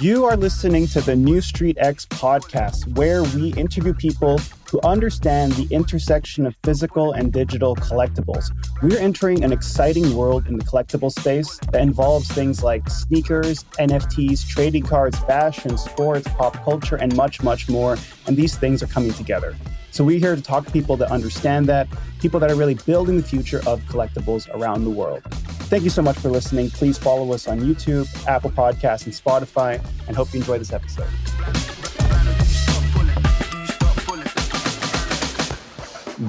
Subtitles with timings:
[0.00, 4.40] You are listening to the Neustreet X podcast, where we interview people
[4.70, 8.50] who understand the intersection of physical and digital collectibles.
[8.82, 14.48] We're entering an exciting world in the collectible space that involves things like sneakers, NFTs,
[14.48, 17.98] trading cards, fashion, sports, pop culture, and much, much more.
[18.26, 19.54] And these things are coming together.
[19.92, 21.88] So we're here to talk to people that understand that,
[22.20, 25.20] people that are really building the future of collectibles around the world.
[25.66, 26.70] Thank you so much for listening.
[26.70, 31.08] Please follow us on YouTube, Apple Podcasts, and Spotify, and hope you enjoy this episode.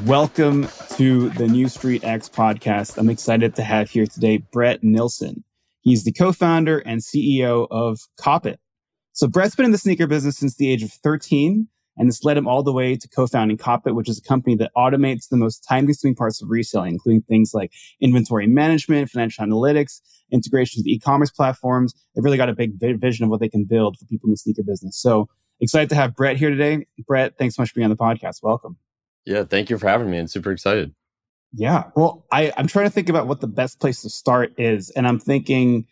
[0.07, 2.97] Welcome to the Neustreet X podcast.
[2.97, 5.43] I'm excited to have here today Brett Nilsen.
[5.81, 8.57] He's the co-founder and CEO of Copyt.
[9.13, 11.67] So Brett's been in the sneaker business since the age of 13
[12.01, 14.71] and this led him all the way to co-founding Copyt, which is a company that
[14.75, 20.01] automates the most time-consuming parts of reselling, including things like inventory management, financial analytics,
[20.31, 21.93] integrations with e-commerce platforms.
[22.15, 24.37] They've really got a big vision of what they can build for people in the
[24.37, 24.97] sneaker business.
[24.97, 26.87] So excited to have Brett here today.
[27.05, 28.41] Brett, thanks so much for being on the podcast.
[28.41, 28.77] Welcome.
[29.23, 30.17] Yeah, thank you for having me.
[30.17, 30.95] I'm super excited.
[31.53, 31.83] Yeah.
[31.95, 34.89] Well, I, I'm trying to think about what the best place to start is.
[34.89, 35.85] And I'm thinking,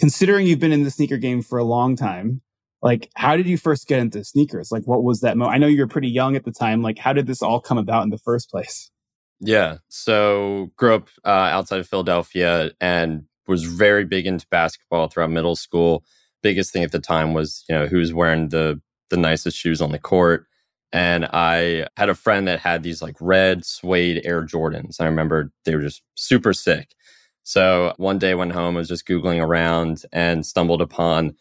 [0.00, 2.40] considering you've been in the sneaker game for a long time,
[2.84, 4.70] like how did you first get into sneakers?
[4.70, 6.98] Like what was that moment i know you were pretty young at the time like
[6.98, 8.90] how did this all come about in the first place?
[9.40, 15.30] Yeah so grew up uh, outside of philadelphia and was very big into basketball throughout
[15.30, 16.04] middle school.
[16.42, 19.90] Biggest thing at the time was you know who's wearing the the nicest shoes on
[19.90, 20.46] the court.
[20.92, 25.00] And i had a friend that had these like red suede air jordans.
[25.00, 26.94] I remember they were just super sick.
[27.44, 31.34] So one day went home I was just googling around and stumbled upon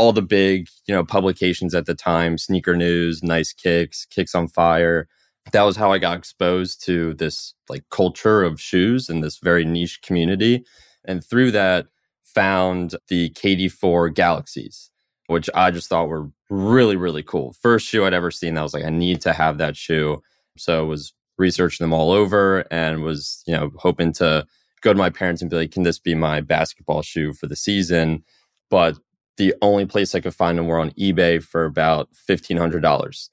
[0.00, 4.48] all the big, you know, publications at the time, Sneaker News, Nice Kicks, Kicks on
[4.48, 5.06] Fire.
[5.52, 9.66] That was how I got exposed to this like culture of shoes and this very
[9.66, 10.64] niche community.
[11.04, 11.88] And through that,
[12.24, 14.90] found the KD4 Galaxies,
[15.26, 17.52] which I just thought were really, really cool.
[17.60, 20.22] First shoe I'd ever seen that was like, I need to have that shoe.
[20.56, 24.46] So I was researching them all over and was, you know, hoping to
[24.80, 27.56] go to my parents and be like, can this be my basketball shoe for the
[27.56, 28.24] season?
[28.70, 28.96] But
[29.40, 33.30] the only place I could find them were on eBay for about fifteen hundred dollars.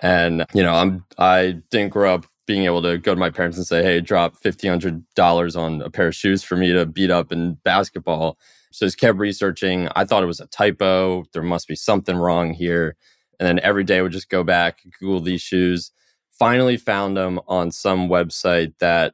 [0.00, 3.58] And you know, I'm I didn't grow up being able to go to my parents
[3.58, 6.86] and say, "Hey, drop fifteen hundred dollars on a pair of shoes for me to
[6.86, 8.38] beat up in basketball."
[8.70, 9.88] So I just kept researching.
[9.94, 11.24] I thought it was a typo.
[11.34, 12.96] There must be something wrong here.
[13.38, 15.92] And then every day I would just go back, Google these shoes.
[16.30, 19.12] Finally found them on some website that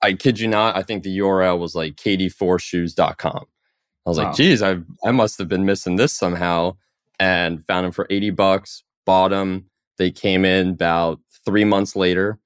[0.00, 3.46] I kid you not, I think the URL was like kd4shoes.com.
[4.04, 4.26] I was wow.
[4.26, 6.76] like, geez, I I must have been missing this somehow.
[7.20, 9.66] And found them for 80 bucks, bought them.
[9.96, 12.40] They came in about three months later.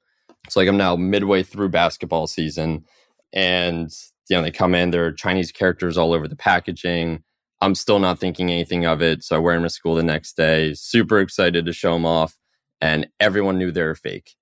[0.44, 2.84] It's like I'm now midway through basketball season.
[3.32, 3.90] And
[4.28, 7.22] you know, they come in, there are Chinese characters all over the packaging.
[7.60, 9.24] I'm still not thinking anything of it.
[9.24, 10.74] So I wear them to school the next day.
[10.74, 12.36] Super excited to show them off.
[12.80, 14.34] And everyone knew they were fake.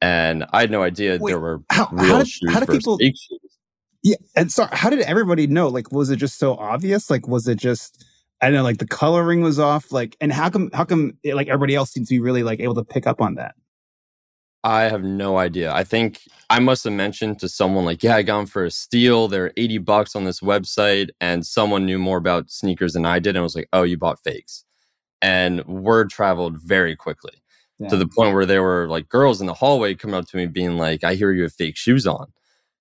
[0.00, 2.68] And I had no idea Wait, there were how, real how did, shoes how did
[2.68, 2.98] people.
[4.04, 5.68] Yeah, and so how did everybody know?
[5.68, 7.10] Like, was it just so obvious?
[7.10, 8.04] Like, was it just
[8.40, 9.90] I don't know, like the coloring was off?
[9.90, 12.60] Like, and how come how come it, like everybody else seems to be really like
[12.60, 13.54] able to pick up on that?
[14.64, 15.72] I have no idea.
[15.72, 18.70] I think I must have mentioned to someone like, yeah, I got them for a
[18.70, 19.28] steal.
[19.28, 21.10] They're 80 bucks on this website.
[21.20, 23.98] And someone knew more about sneakers than I did and I was like, oh, you
[23.98, 24.64] bought fakes.
[25.20, 27.42] And word traveled very quickly
[27.78, 27.88] yeah.
[27.88, 30.46] to the point where there were like girls in the hallway coming up to me
[30.46, 32.32] being like, I hear you have fake shoes on.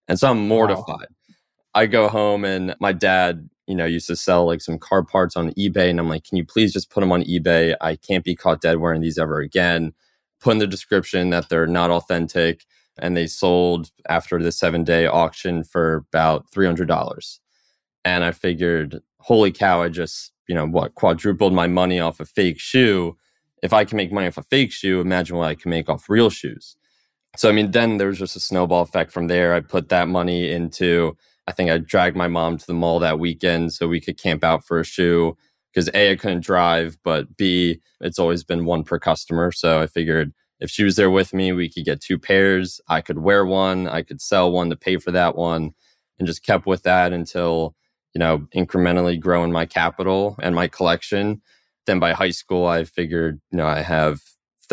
[0.08, 0.88] And so I'm mortified.
[0.88, 1.36] Wow.
[1.76, 5.36] I go home and my dad, you know, used to sell like some car parts
[5.36, 5.90] on eBay.
[5.90, 7.76] And I'm like, can you please just put them on eBay?
[7.82, 9.94] I can't be caught dead wearing these ever again.
[10.40, 12.66] Put in the description that they're not authentic.
[13.00, 17.40] And they sold after the seven day auction for about $300.
[18.06, 22.26] And I figured, holy cow, I just, you know, what, quadrupled my money off a
[22.26, 23.18] fake shoe.
[23.64, 26.10] If I can make money off a fake shoe, imagine what I can make off
[26.10, 26.76] real shoes.
[27.36, 29.54] So, I mean, then there was just a snowball effect from there.
[29.54, 31.18] I put that money into,
[31.48, 34.44] I think I dragged my mom to the mall that weekend so we could camp
[34.44, 35.36] out for a shoe
[35.74, 39.52] because A, I couldn't drive, but B, it's always been one per customer.
[39.52, 42.80] So I figured if she was there with me, we could get two pairs.
[42.88, 45.72] I could wear one, I could sell one to pay for that one,
[46.20, 47.76] and just kept with that until,
[48.14, 51.42] you know, incrementally growing my capital and my collection.
[51.88, 54.22] Then by high school, I figured, you know, I have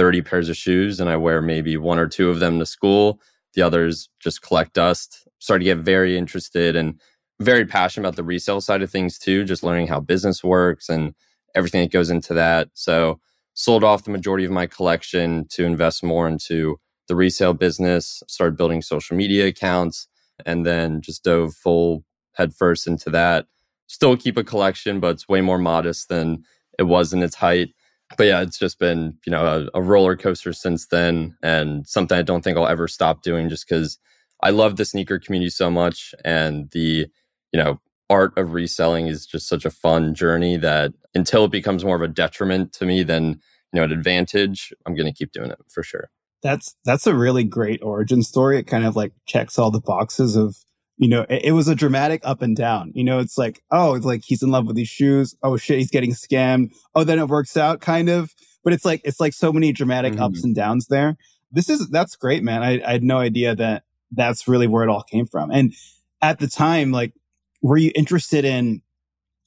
[0.01, 3.21] 30 pairs of shoes and I wear maybe one or two of them to school.
[3.53, 5.29] The others just collect dust.
[5.41, 6.99] Started to get very interested and
[7.39, 11.15] very passionate about the resale side of things too, just learning how business works and
[11.55, 12.71] everything that goes into that.
[12.73, 13.21] So
[13.53, 18.57] sold off the majority of my collection to invest more into the resale business, started
[18.57, 20.09] building social media accounts,
[20.47, 22.05] and then just dove full
[22.37, 23.49] headfirst into that.
[23.87, 26.45] Still keep a collection, but it's way more modest than
[26.79, 27.75] it was in its height.
[28.17, 32.19] But yeah, it's just been, you know, a, a roller coaster since then and something
[32.19, 33.99] I don't think I'll ever stop doing just because
[34.43, 37.07] I love the sneaker community so much and the,
[37.53, 41.85] you know, art of reselling is just such a fun journey that until it becomes
[41.85, 43.41] more of a detriment to me than,
[43.73, 46.11] you know, an advantage, I'm going to keep doing it for sure.
[46.43, 48.59] That's that's a really great origin story.
[48.59, 50.57] It kind of like checks all the boxes of
[51.01, 52.93] you know, it, it, was a dramatic up and down.
[52.95, 55.35] You know, it's like, oh, it's like he's in love with these shoes.
[55.43, 56.75] Oh shit, he's getting scammed.
[56.95, 58.35] Oh, then it works out kind of.
[58.63, 60.23] But it's like it's like so many dramatic mm-hmm.
[60.23, 61.17] ups and downs there.
[61.51, 62.63] This is that's great, man.
[62.63, 65.51] I, I had no idea that that's really where it all came from.
[65.51, 65.73] And
[66.21, 67.15] at the time, like,
[67.63, 68.83] were you interested in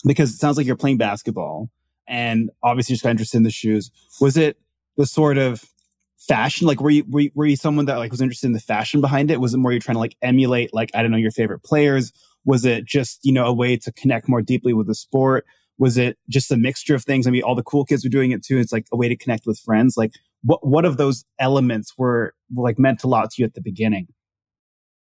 [0.03, 1.69] because it sounds like you're playing basketball
[2.07, 3.91] and obviously just got interested in the shoes.
[4.19, 4.57] Was it
[4.97, 5.63] the sort of
[6.27, 6.67] fashion?
[6.67, 9.01] Like, were you, were you, were you someone that like was interested in the fashion
[9.01, 9.39] behind it?
[9.39, 12.11] Was it more you're trying to like emulate, like, I don't know, your favorite players?
[12.45, 15.45] Was it just, you know, a way to connect more deeply with the sport?
[15.77, 17.25] Was it just a mixture of things?
[17.25, 18.57] I mean, all the cool kids were doing it too.
[18.57, 19.97] It's like a way to connect with friends.
[19.97, 20.11] Like,
[20.43, 23.61] what, what of those elements were, were like meant a lot to you at the
[23.61, 24.07] beginning?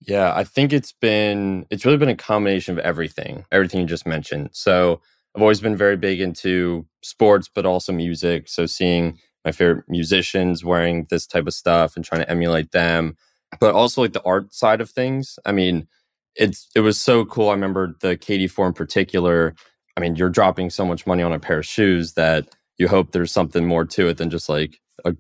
[0.02, 4.08] Yeah, I think it's been, it's really been a combination of everything, everything you just
[4.08, 4.50] mentioned.
[4.52, 5.00] So
[5.36, 8.50] I've always been very big into sports, but also music.
[8.50, 13.16] So seeing my favorite musicians wearing this type of stuff and trying to emulate them,
[13.60, 15.40] but also like the art side of things.
[15.46, 15.88] I mean,
[16.36, 17.50] it's it was so cool.
[17.50, 19.56] I remember the KD4 in particular.
[19.98, 23.12] I mean, you're dropping so much money on a pair of shoes that you hope
[23.12, 25.16] there's something more to it than just like a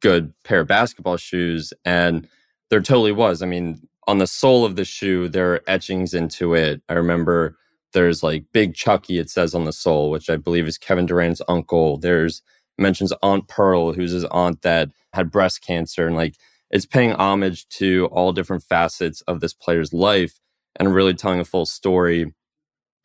[0.00, 1.72] good pair of basketball shoes.
[1.84, 2.28] And
[2.70, 3.42] there totally was.
[3.42, 6.82] I mean, on the sole of the shoe, there are etchings into it.
[6.88, 7.56] I remember
[7.92, 11.42] there's like Big Chucky, it says on the sole, which I believe is Kevin Durant's
[11.48, 11.98] uncle.
[11.98, 12.42] There's
[12.78, 16.06] mentions Aunt Pearl, who's his aunt that had breast cancer.
[16.06, 16.36] And like
[16.70, 20.40] it's paying homage to all different facets of this player's life
[20.76, 22.34] and really telling a full story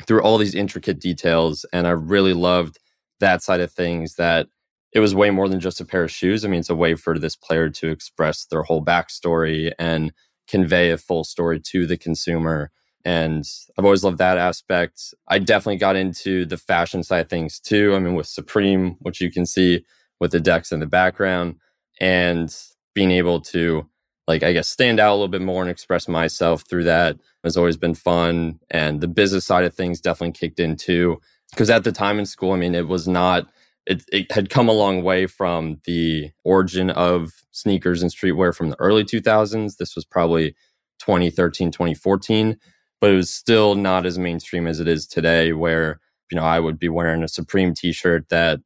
[0.06, 1.66] through all these intricate details.
[1.74, 2.80] And I really loved
[3.20, 4.48] that side of things that
[4.94, 6.46] it was way more than just a pair of shoes.
[6.46, 10.14] I mean, it's a way for this player to express their whole backstory and
[10.48, 12.72] convey a full story to the consumer.
[13.08, 15.14] And I've always loved that aspect.
[15.30, 17.96] I definitely got into the fashion side of things too.
[17.96, 19.86] I mean, with Supreme, which you can see
[20.20, 21.56] with the decks in the background,
[22.02, 22.54] and
[22.94, 23.88] being able to,
[24.28, 27.16] like, I guess, stand out a little bit more and express myself through that
[27.46, 28.60] has always been fun.
[28.70, 31.22] And the business side of things definitely kicked in too.
[31.52, 33.48] Because at the time in school, I mean, it was not,
[33.86, 38.70] it, it had come a long way from the origin of sneakers and streetwear from
[38.70, 39.78] the early 2000s.
[39.78, 40.58] This was probably
[41.00, 42.58] 2013, 2014
[43.02, 46.00] but it was still not as mainstream as it is today where
[46.32, 48.60] you know i would be wearing a supreme t-shirt that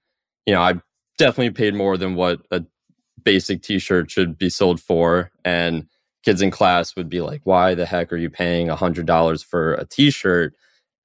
[0.45, 0.73] you know i
[1.17, 2.63] definitely paid more than what a
[3.23, 5.31] basic t-shirt should be sold for.
[5.45, 5.87] And
[6.23, 9.43] kids in class would be like why the heck are you paying a hundred dollars
[9.43, 10.53] for a t-shirt?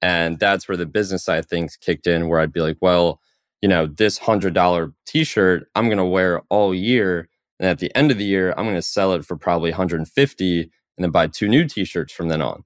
[0.01, 3.19] And that's where the business side of things kicked in where i'd be like well
[3.61, 7.27] you know this hundred dollar t-shirt i'm going to wear all year
[7.59, 10.61] and at the end of the year i'm going to sell it for probably 150
[10.61, 10.69] and
[10.99, 12.63] then buy two new t-shirts from then on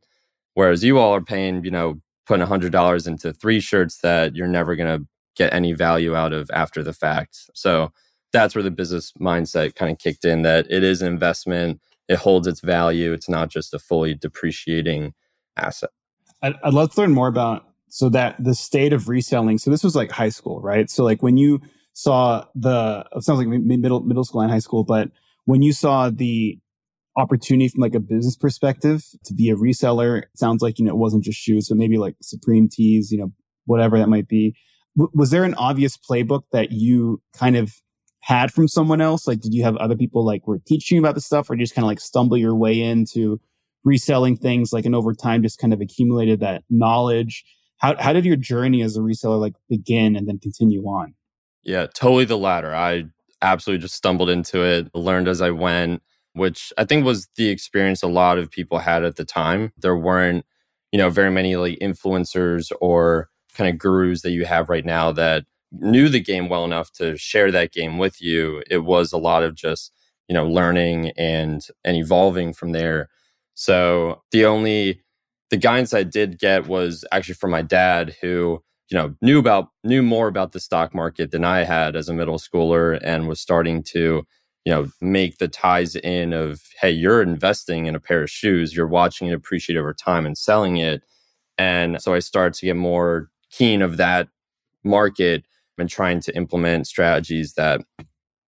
[0.54, 4.76] Whereas you all are paying, you know, putting $100 into three shirts that you're never
[4.76, 7.50] going to get any value out of after the fact.
[7.54, 7.92] So
[8.34, 12.18] that's where the business mindset kind of kicked in that it is an investment, it
[12.18, 15.14] holds its value, it's not just a fully depreciating
[15.58, 15.90] asset.
[16.42, 19.58] I'd, I'd love to learn more about so that the state of reselling.
[19.58, 20.90] So this was like high school, right?
[20.90, 21.60] So like when you
[21.94, 25.10] saw the it sounds like middle middle school and high school, but
[25.46, 26.58] when you saw the
[27.18, 30.24] opportunity from like a business perspective to be a reseller.
[30.24, 33.18] It sounds like, you know, it wasn't just shoes, but maybe like Supreme tees, you
[33.18, 33.32] know,
[33.66, 34.56] whatever that might be.
[34.98, 37.74] W- was there an obvious playbook that you kind of
[38.22, 39.28] had from someone else?
[39.28, 41.76] Like, did you have other people like were teaching you about the stuff or just
[41.76, 43.42] kind of like stumble your way into
[43.84, 47.44] reselling things like, and over time just kind of accumulated that knowledge?
[47.78, 51.16] How, how did your journey as a reseller like begin and then continue on?
[51.64, 52.74] Yeah, totally the latter.
[52.74, 53.06] I
[53.42, 56.02] absolutely just stumbled into it, learned as I went
[56.34, 59.74] which I think was the experience a lot of people had at the time.
[59.78, 60.46] There weren't,
[60.92, 65.12] you know, very many like influencers or kind of gurus that you have right now
[65.14, 68.64] that knew the game well enough to share that game with you.
[68.70, 69.92] It was a lot of just,
[70.28, 73.10] you know, learning and and evolving from there.
[73.54, 75.02] So the only
[75.50, 79.68] the guidance I did get was actually from my dad who you know knew about
[79.84, 83.40] knew more about the stock market than I had as a middle schooler and was
[83.40, 84.24] starting to
[84.66, 88.76] you know make the ties in of hey you're investing in a pair of shoes
[88.76, 91.04] you're watching it appreciate over time and selling it.
[91.58, 94.28] And so i started to get more keen of that
[94.84, 95.44] market
[95.78, 97.82] and trying to implement strategies that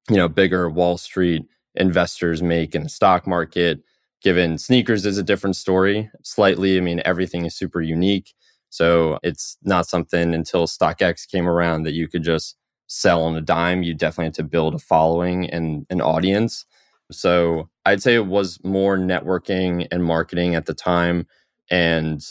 [0.09, 1.43] you know bigger wall street
[1.75, 3.79] investors make in the stock market.
[4.21, 8.33] Given sneakers is a different story slightly i mean everything is super unique.
[8.69, 12.55] So it's not something until StockX came around that you could just
[12.91, 13.83] sell on a dime.
[13.83, 16.65] You definitely had to build a following and an audience.
[17.09, 21.25] So I'd say it was more networking and marketing at the time
[21.69, 22.21] and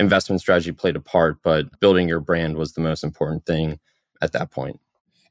[0.00, 3.78] investment strategy played a part, but building your brand was the most important thing
[4.20, 4.80] at that point.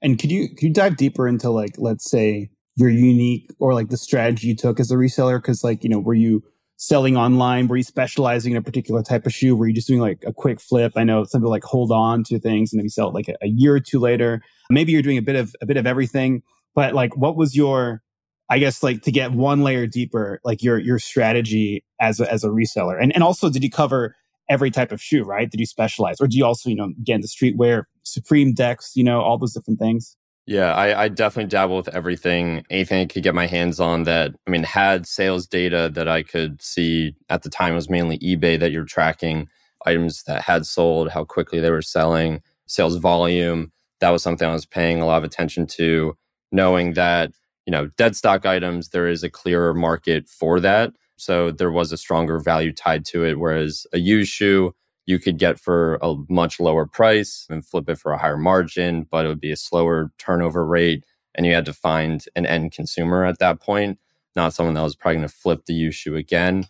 [0.01, 3.89] And could you could you dive deeper into like let's say your unique or like
[3.89, 5.39] the strategy you took as a reseller?
[5.39, 6.41] Because like you know, were you
[6.79, 7.67] selling online?
[7.67, 9.53] Were you specializing in a particular type of shoe?
[9.55, 10.93] Were you just doing like a quick flip?
[10.95, 13.35] I know some people like hold on to things and maybe sell it like a,
[13.41, 14.41] a year or two later.
[14.69, 16.41] Maybe you're doing a bit of a bit of everything.
[16.73, 18.01] But like, what was your
[18.49, 22.43] I guess like to get one layer deeper, like your your strategy as a, as
[22.43, 24.15] a reseller, and and also did you cover
[24.49, 25.51] every type of shoe, right?
[25.51, 29.03] Did you specialize, or do you also you know again the streetwear, Supreme decks, you
[29.03, 30.15] know all those different things?
[30.49, 32.63] Yeah, I, I, definitely dabble with everything.
[32.71, 36.23] Anything I could get my hands on that, I mean, had sales data that I
[36.23, 39.47] could see at the time was mainly eBay that you're tracking
[39.85, 43.71] items that had sold, how quickly they were selling, sales volume.
[44.01, 46.17] That was something I was paying a lot of attention to,
[46.51, 47.31] knowing that
[47.67, 50.91] you know, dead stock items, there is a clearer market for that.
[51.17, 53.37] So there was a stronger value tied to it.
[53.39, 54.73] Whereas a used shoe,
[55.09, 59.07] you could get for a much lower price and flip it for a higher margin,
[59.09, 61.03] but it would be a slower turnover rate.
[61.33, 63.97] And you had to find an end consumer at that point,
[64.35, 66.67] not someone that was probably going to flip the used again.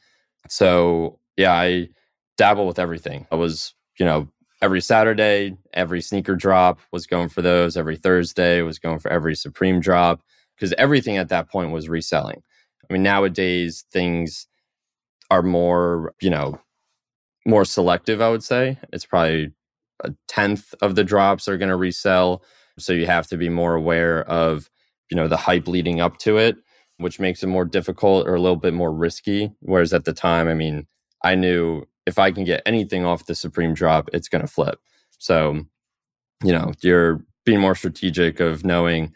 [0.47, 1.89] So yeah, I
[2.37, 3.27] dabble with everything.
[3.29, 4.29] I was, you know,
[4.61, 7.75] every Saturday, every sneaker drop was going for those.
[7.75, 10.21] Every Thursday was going for every Supreme drop
[10.55, 12.41] because everything at that point was reselling.
[12.89, 14.47] I mean, nowadays things
[15.29, 16.61] are more, you know,
[17.49, 18.77] more selective, I would say.
[18.93, 19.51] It's probably
[20.03, 22.43] a tenth of the drops are going to resell.
[22.77, 24.69] So you have to be more aware of,
[25.09, 26.57] you know, the hype leading up to it,
[26.97, 29.51] which makes it more difficult or a little bit more risky.
[29.59, 30.87] Whereas at the time, I mean,
[31.23, 34.79] I knew if I can get anything off the Supreme drop, it's going to flip.
[35.17, 35.65] So,
[36.43, 39.13] you know, you're being more strategic of knowing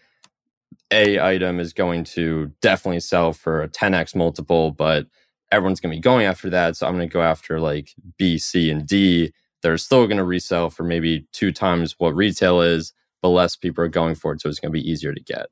[0.91, 5.07] a item is going to definitely sell for a 10x multiple, but
[5.53, 6.75] everyone's going to be going after that.
[6.75, 9.33] So I'm going to go after like B, C, and D.
[9.61, 13.83] They're still going to resell for maybe two times what retail is, but less people
[13.83, 14.41] are going for it.
[14.41, 15.47] So it's going to be easier to get.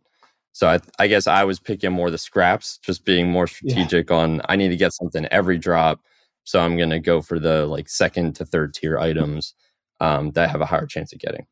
[0.53, 4.15] So I, I guess I was picking more the scraps, just being more strategic yeah.
[4.17, 6.01] on I need to get something every drop.
[6.43, 9.53] So I'm going to go for the like second to third tier items
[10.01, 11.46] um, that have a higher chance of getting.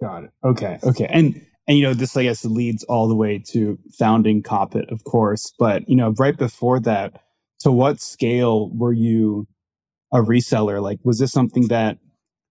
[0.00, 0.30] Got it.
[0.42, 0.78] Okay.
[0.82, 1.06] Okay.
[1.08, 5.04] And and you know this i guess leads all the way to founding Copyt of
[5.04, 7.22] course but you know right before that
[7.60, 9.46] to what scale were you
[10.12, 10.82] a reseller?
[10.82, 11.98] Like was this something that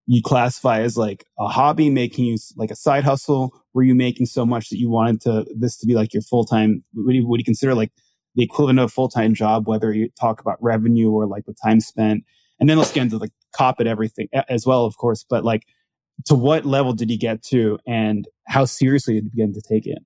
[0.05, 3.53] you classify as like a hobby making you like a side hustle?
[3.73, 6.83] Were you making so much that you wanted to this to be like your full-time
[6.95, 7.91] would you, would you consider like
[8.35, 11.79] the equivalent of a full-time job whether you talk about revenue or like the time
[11.79, 12.23] spent?
[12.59, 15.63] And then let's get into like Copyt everything as well of course but like
[16.25, 19.85] to what level did you get to and how seriously did you begin to take
[19.85, 19.99] it?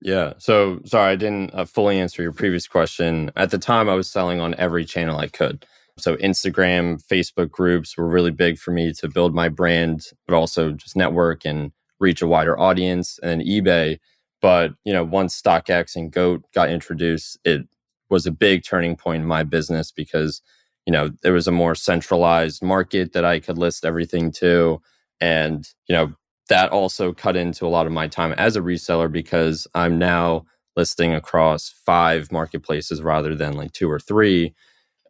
[0.00, 0.34] Yeah.
[0.38, 3.32] So sorry, I didn't uh, fully answer your previous question.
[3.36, 5.66] At the time, I was selling on every channel I could.
[5.98, 10.72] So Instagram, Facebook groups were really big for me to build my brand, but also
[10.72, 13.98] just network and reach a wider audience and eBay.
[14.40, 17.62] But, you know, once StockX and GOAT got introduced, it
[18.08, 20.40] was a big turning point in my business because,
[20.86, 24.80] you know, there was a more centralized market that I could list everything to.
[25.20, 26.14] And, you know,
[26.48, 30.46] that also cut into a lot of my time as a reseller because I'm now
[30.76, 34.54] listing across five marketplaces rather than like two or three.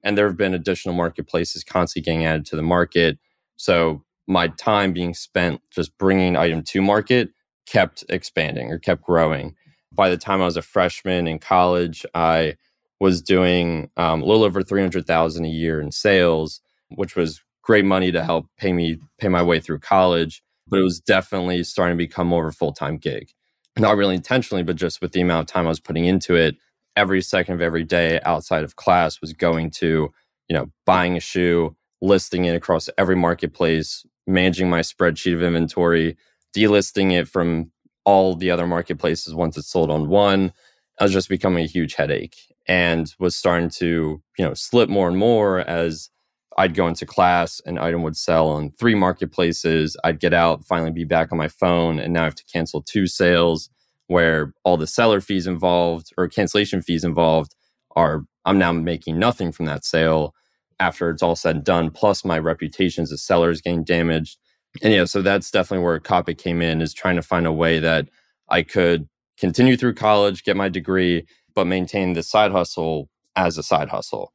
[0.02, 3.18] And there have been additional marketplaces constantly getting added to the market.
[3.57, 7.30] So my time being spent just bringing item to market
[7.66, 9.54] kept expanding or kept growing.
[9.92, 12.57] By the time I was a freshman in college, I
[13.00, 18.11] was doing um, a little over 300,000 a year in sales, which was great money
[18.11, 22.04] to help pay me pay my way through college, but it was definitely starting to
[22.04, 23.30] become more of a full time gig.
[23.78, 26.56] Not really intentionally, but just with the amount of time I was putting into it,
[26.96, 30.10] every second of every day outside of class was going to,
[30.48, 36.16] you know, buying a shoe, listing it across every marketplace, managing my spreadsheet of inventory,
[36.56, 37.70] delisting it from
[38.04, 40.52] all the other marketplaces once it's sold on one.
[41.00, 45.08] I was just becoming a huge headache and was starting to, you know, slip more
[45.08, 46.10] and more as
[46.59, 49.97] I'd go into class, an item would sell on three marketplaces.
[50.03, 52.83] I'd get out, finally be back on my phone, and now I have to cancel
[52.83, 53.71] two sales
[54.09, 57.55] where all the seller fees involved or cancellation fees involved
[57.95, 60.35] are I'm now making nothing from that sale
[60.81, 61.91] after it's all said and done.
[61.93, 64.38] Plus, my reputation as a seller is getting damaged.
[64.83, 67.79] And yeah, so that's definitely where Copyt came in is trying to find a way
[67.79, 68.09] that
[68.49, 71.25] I could continue through college, get my degree,
[71.55, 74.33] but maintain the side hustle as a side hustle.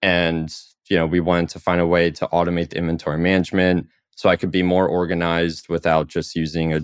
[0.00, 0.54] And
[0.88, 4.36] you know, we wanted to find a way to automate the inventory management, so I
[4.36, 6.80] could be more organized without just using a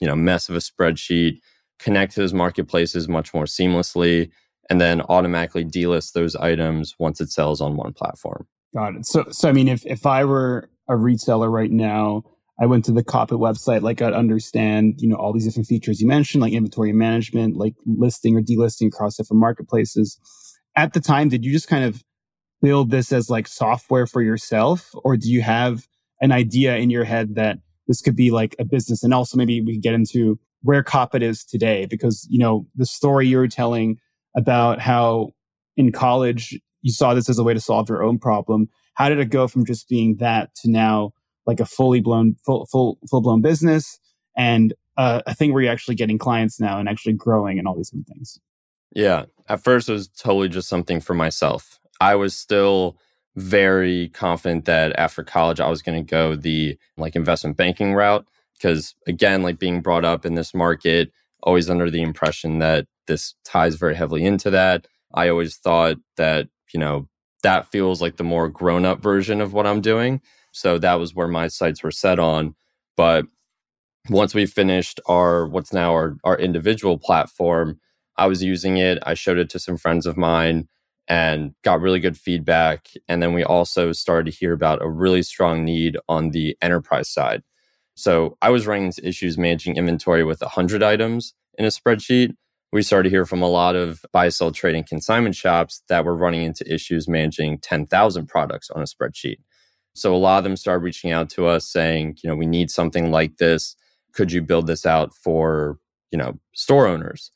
[0.00, 1.40] you know mess of a spreadsheet,
[1.78, 4.30] connect to those marketplaces much more seamlessly,
[4.70, 8.46] and then automatically delist those items once it sells on one platform.
[8.74, 9.06] Got it.
[9.06, 12.24] So so I mean if if I were a retailer right now,
[12.60, 16.00] I went to the Copyt website, like I'd understand, you know, all these different features
[16.00, 20.18] you mentioned, like inventory management, like listing or delisting across different marketplaces.
[20.76, 22.02] At the time, did you just kind of
[22.60, 25.86] build this as like software for yourself, or do you have
[26.20, 29.02] an idea in your head that this could be like a business?
[29.02, 33.28] And also maybe we get into where Copyt is today, because, you know, the story
[33.28, 33.98] you were telling
[34.36, 35.30] about how
[35.76, 38.68] in college you saw this as a way to solve your own problem.
[38.94, 41.12] How did it go from just being that to now
[41.46, 43.98] like a fully blown, full, full, full blown business
[44.36, 47.76] and uh, a thing where you're actually getting clients now and actually growing and all
[47.76, 48.38] these different things?
[48.94, 49.26] Yeah.
[49.48, 51.77] At first, it was totally just something for myself.
[52.00, 52.98] I was still
[53.36, 58.26] very confident that after college I was going to go the like investment banking route
[58.54, 61.12] because again like being brought up in this market
[61.42, 64.86] always under the impression that this ties very heavily into that.
[65.14, 67.08] I always thought that, you know,
[67.42, 70.20] that feels like the more grown up version of what I'm doing.
[70.52, 72.54] So that was where my sights were set on.
[72.96, 73.26] But
[74.10, 77.80] once we finished our what's now our, our individual platform,
[78.16, 78.98] I was using it.
[79.06, 80.68] I showed it to some friends of mine
[81.08, 82.88] and got really good feedback.
[83.08, 87.08] And then we also started to hear about a really strong need on the enterprise
[87.08, 87.42] side.
[87.94, 92.34] So I was running into issues managing inventory with 100 items in a spreadsheet.
[92.70, 96.14] We started to hear from a lot of buy, sell, trading consignment shops that were
[96.14, 99.38] running into issues managing 10,000 products on a spreadsheet.
[99.94, 102.70] So a lot of them started reaching out to us saying, you know, we need
[102.70, 103.74] something like this.
[104.12, 105.78] Could you build this out for,
[106.12, 107.32] you know, store owners?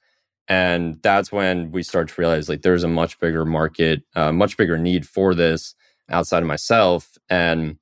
[0.49, 4.57] And that's when we start to realize like there's a much bigger market, uh, much
[4.57, 5.75] bigger need for this
[6.11, 7.17] outside of myself.
[7.31, 7.79] And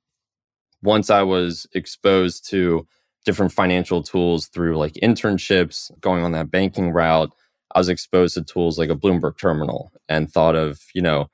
[0.81, 2.87] once I was exposed to
[3.25, 7.31] different financial tools through like internships, going on that banking route,
[7.73, 11.29] I was exposed to tools like a Bloomberg terminal and thought of, you know,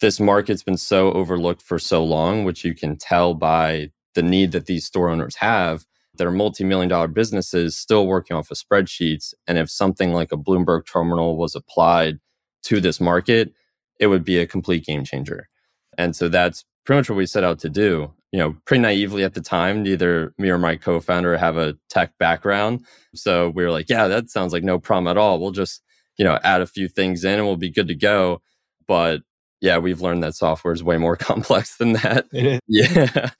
[0.00, 4.52] this market's been so overlooked for so long, which you can tell by the need
[4.52, 5.84] that these store owners have
[6.16, 10.36] that are multi-million dollar businesses still working off of spreadsheets and if something like a
[10.36, 12.18] bloomberg terminal was applied
[12.62, 13.52] to this market
[13.98, 15.48] it would be a complete game changer.
[15.96, 18.12] And so that's pretty much what we set out to do.
[18.32, 22.18] You know pretty naively at the time neither me or my co-founder have a tech
[22.18, 22.84] background.
[23.14, 25.38] So we were like yeah that sounds like no problem at all.
[25.38, 25.82] We'll just
[26.18, 28.42] you know add a few things in and we'll be good to go.
[28.88, 29.20] But
[29.60, 32.26] yeah we've learned that software is way more complex than that.
[32.66, 33.30] Yeah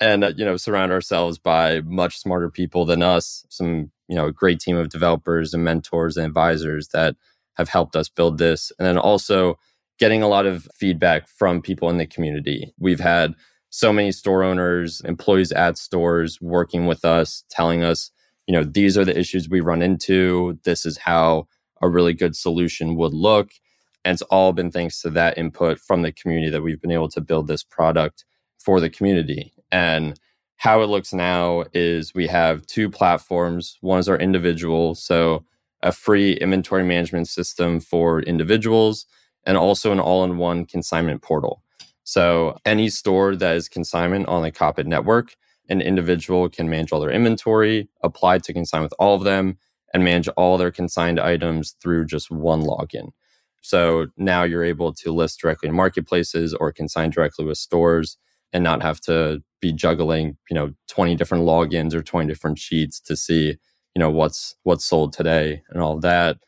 [0.00, 4.26] and uh, you know surround ourselves by much smarter people than us some you know
[4.26, 7.16] a great team of developers and mentors and advisors that
[7.54, 9.58] have helped us build this and then also
[9.98, 12.74] getting a lot of feedback from people in the community.
[12.78, 13.34] We've had
[13.70, 18.10] so many store owners employees at stores working with us telling us
[18.46, 20.58] you know these are the issues we run into.
[20.64, 21.48] This is how
[21.82, 23.50] a really good solution would look.
[24.04, 27.08] And it's all been thanks to that input from the community that we've been able
[27.08, 28.24] to build this product
[28.58, 30.18] for the community and
[30.56, 33.76] how it looks now is we have two platforms.
[33.80, 35.44] One is our individual, so
[35.82, 39.06] a free inventory management system for individuals,
[39.44, 41.62] and also an all in one consignment portal.
[42.04, 45.36] So any store that is consignment on the Copyt network,
[45.68, 49.58] an individual can manage all their inventory, apply to consign with all of them,
[49.92, 53.10] and manage all their consigned items through just one login.
[53.60, 58.16] So now you're able to list directly in marketplaces or consign directly with stores
[58.52, 63.00] and not have to be juggling, you know, 20 different logins or 20 different sheets
[63.00, 63.56] to see,
[63.94, 66.38] you know, what's what's sold today and all that.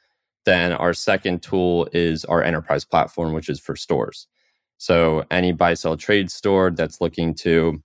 [0.44, 4.26] Then our second tool is our enterprise platform, which is for stores.
[4.78, 7.82] So any buy sell trade store that's looking to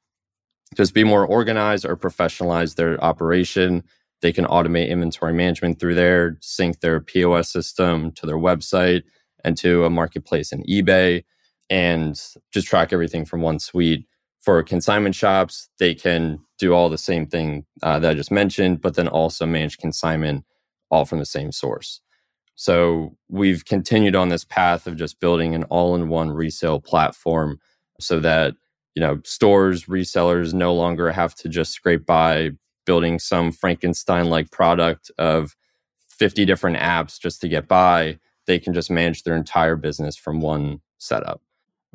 [0.76, 3.84] just be more organized or professionalize their operation,
[4.22, 9.04] they can automate inventory management through there, sync their POS system to their website
[9.44, 11.24] and to a marketplace in eBay,
[11.70, 12.20] and
[12.52, 14.08] just track everything from one suite
[14.44, 18.82] for consignment shops, they can do all the same thing uh, that I just mentioned,
[18.82, 20.44] but then also manage consignment
[20.92, 22.02] all from the same source.
[22.56, 27.60] So we've continued on this path of just building an all-in-one resale platform
[28.00, 28.56] so that
[28.96, 32.52] you know stores resellers no longer have to just scrape by
[32.86, 35.56] building some frankenstein-like product of
[36.10, 38.20] 50 different apps just to get by.
[38.46, 41.42] They can just manage their entire business from one setup.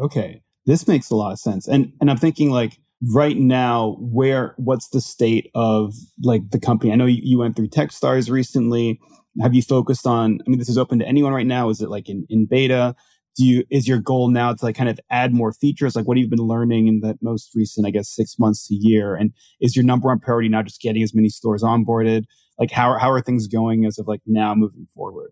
[0.00, 1.66] Okay this makes a lot of sense.
[1.66, 2.78] And and I'm thinking like
[3.14, 6.92] right now, where what's the state of like the company?
[6.92, 9.00] I know you, you went through Techstars recently.
[9.40, 10.40] Have you focused on?
[10.46, 11.70] I mean, this is open to anyone right now.
[11.70, 12.94] Is it like in, in beta?
[13.34, 16.16] do you is your goal now to like kind of add more features like what
[16.16, 19.32] have you been learning in the most recent i guess six months to year and
[19.60, 22.24] is your number one priority now just getting as many stores onboarded
[22.58, 25.30] like how, how are things going as of like now moving forward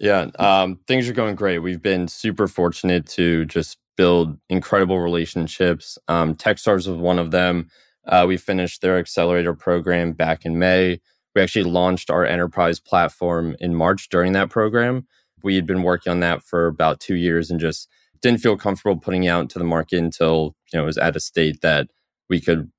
[0.00, 5.98] yeah um, things are going great we've been super fortunate to just build incredible relationships.
[6.08, 7.68] Um, techstars was one of them.
[8.06, 11.00] Uh, we finished their accelerator program back in may.
[11.34, 15.06] We actually launched our enterprise platform in march during that program.
[15.42, 17.88] We had been working on that for about two years and just
[18.22, 21.20] didn't feel comfortable putting out into the market until you know it was at a
[21.20, 21.88] state that
[22.30, 22.70] we could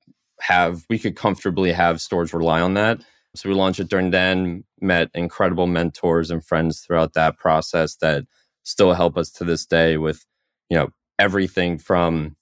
[0.42, 3.02] have we could comfortably have stores rely on that.
[3.36, 8.24] So we launched it during then, met incredible mentors and friends throughout that process that
[8.64, 10.26] still help us to this day with,
[10.70, 12.36] you know, everything from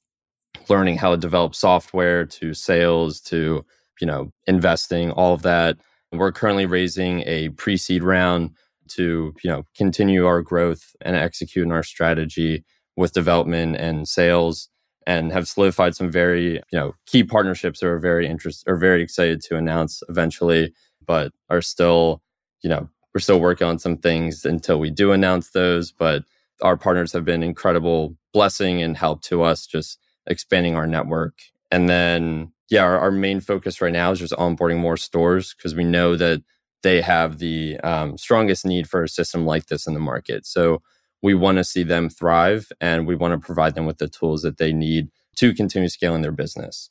[0.70, 3.66] learning how to develop software to sales to,
[4.00, 5.78] you know, investing, all of that.
[6.12, 8.52] We're currently raising a pre-seed round
[8.90, 12.64] to you know continue our growth and execute our strategy
[12.96, 14.70] with development and sales
[15.06, 19.02] and have solidified some very you know key partnerships that are very interested are very
[19.02, 20.74] excited to announce eventually
[21.06, 22.22] but are still
[22.62, 26.24] you know we're still working on some things until we do announce those but
[26.63, 31.39] our partners have been incredible blessing and help to us just expanding our network
[31.71, 35.76] and then yeah our, our main focus right now is just onboarding more stores because
[35.76, 36.41] we know that
[36.84, 40.45] they have the um, strongest need for a system like this in the market.
[40.45, 40.82] So
[41.21, 44.43] we want to see them thrive and we want to provide them with the tools
[44.43, 46.89] that they need to continue scaling their business.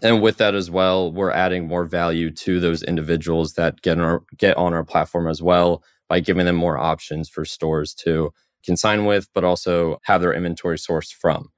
[0.00, 4.04] And with that as well, we're adding more value to those individuals that get on
[4.04, 8.32] our, get on our platform as well by giving them more options for stores to
[8.64, 11.50] consign with, but also have their inventory sourced from.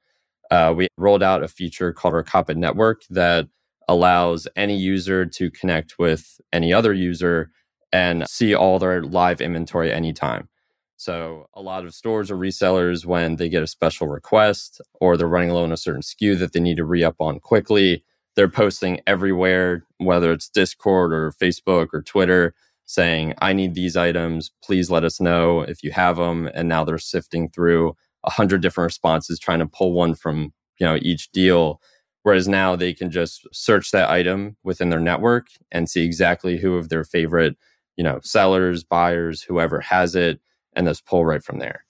[0.51, 3.49] Uh, we rolled out a feature called our Copyt Network that
[3.89, 7.51] allows any user to connect with any other user
[7.93, 10.49] and see all their live inventory anytime.
[10.97, 15.29] So a lot of stores or resellers, when they get a special request or they're
[15.29, 18.05] running low on a certain SKU that they need to re up on quickly,
[18.37, 22.55] they're posting everywhere, whether it's Discord or Facebook or Twitter,
[22.87, 24.51] saying, I need these items.
[24.63, 26.51] Please let us know if you have them.
[26.55, 30.87] And now they're sifting through a hundred different responses, trying to pull one from, you
[30.87, 31.81] know, each deal.
[32.23, 36.77] Whereas now they can just search that item within their network and see exactly who
[36.77, 37.57] of their favorite
[37.97, 40.41] you know, sellers, buyers, whoever has it,
[40.75, 41.85] and just pull right from there.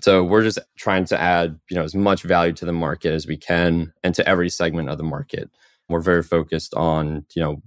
[0.00, 3.26] So we're just trying to add, you know, as much value to the market as
[3.26, 5.50] we can and to every segment of the market.
[5.88, 7.62] We're very focused on, you know,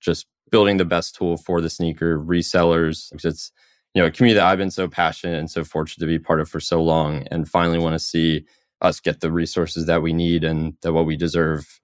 [0.00, 3.52] just building the best tool for the sneaker resellers because it's,
[3.94, 6.40] you know, a community that I've been so passionate and so fortunate to be part
[6.40, 8.44] of for so long and finally want to see
[8.80, 11.80] us get the resources that we need and that what we deserve.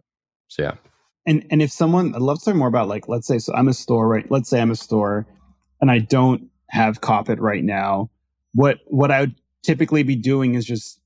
[0.49, 0.75] So yeah.
[1.27, 3.69] And and if someone I'd love to talk more about like let's say so I'm
[3.69, 4.31] a store, right?
[4.31, 5.27] Let's say I'm a store
[5.81, 8.11] and I don't have Copyt right now,
[8.55, 11.01] what what I would typically be doing is just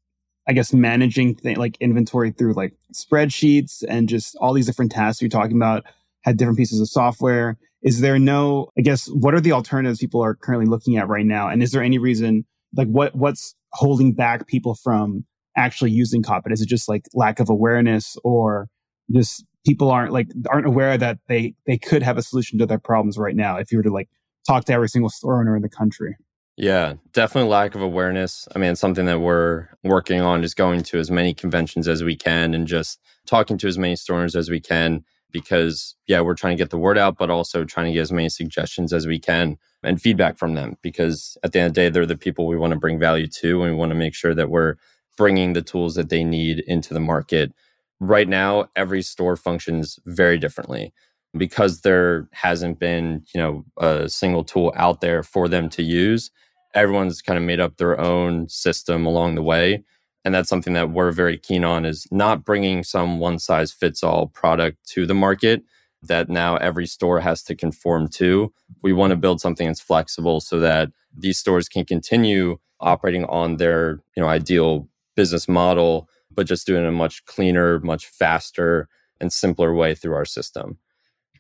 [0.47, 5.23] I guess managing th- like inventory through like spreadsheets and just all these different tasks
[5.23, 5.85] you're talking about
[6.23, 7.57] had different pieces of software.
[7.83, 11.27] Is there no I guess what are the alternatives people are currently looking at right
[11.27, 11.49] now?
[11.49, 12.45] And is there any reason
[12.77, 15.25] like what what's holding back people from
[15.57, 16.53] actually using Copyt?
[16.53, 18.69] Is it just like lack of awareness or
[19.13, 22.79] just people aren't like aren't aware that they they could have a solution to their
[22.79, 24.09] problems right now if you were to like
[24.47, 26.17] talk to every single store owner in the country.
[26.57, 28.47] Yeah, definitely lack of awareness.
[28.55, 32.17] I mean, something that we're working on is going to as many conventions as we
[32.17, 36.35] can and just talking to as many store owners as we can because, yeah, we're
[36.35, 39.07] trying to get the word out, but also trying to get as many suggestions as
[39.07, 42.17] we can and feedback from them because at the end of the day, they're the
[42.17, 44.77] people we want to bring value to and we want to make sure that we're
[45.17, 47.53] bringing the tools that they need into the market.
[48.01, 50.93] Right now, every store functions very differently
[51.37, 56.31] because there hasn't been you know a single tool out there for them to use
[56.75, 59.85] everyone's kind of made up their own system along the way
[60.25, 64.03] and that's something that we're very keen on is not bringing some one size fits
[64.03, 65.63] all product to the market
[66.03, 68.53] that now every store has to conform to
[68.83, 73.57] we want to build something that's flexible so that these stores can continue operating on
[73.57, 78.07] their you know ideal business model but just do it in a much cleaner much
[78.07, 78.89] faster
[79.21, 80.79] and simpler way through our system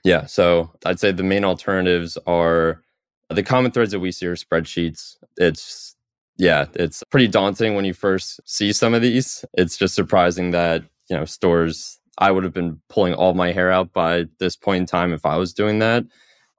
[0.04, 0.26] yeah.
[0.26, 2.82] So I'd say the main alternatives are
[3.28, 5.16] the common threads that we see are spreadsheets.
[5.36, 5.96] It's,
[6.40, 9.44] yeah, it's pretty daunting when you first see some of these.
[9.52, 13.70] It's just surprising that, you know, stores, I would have been pulling all my hair
[13.70, 16.04] out by this point in time if I was doing that.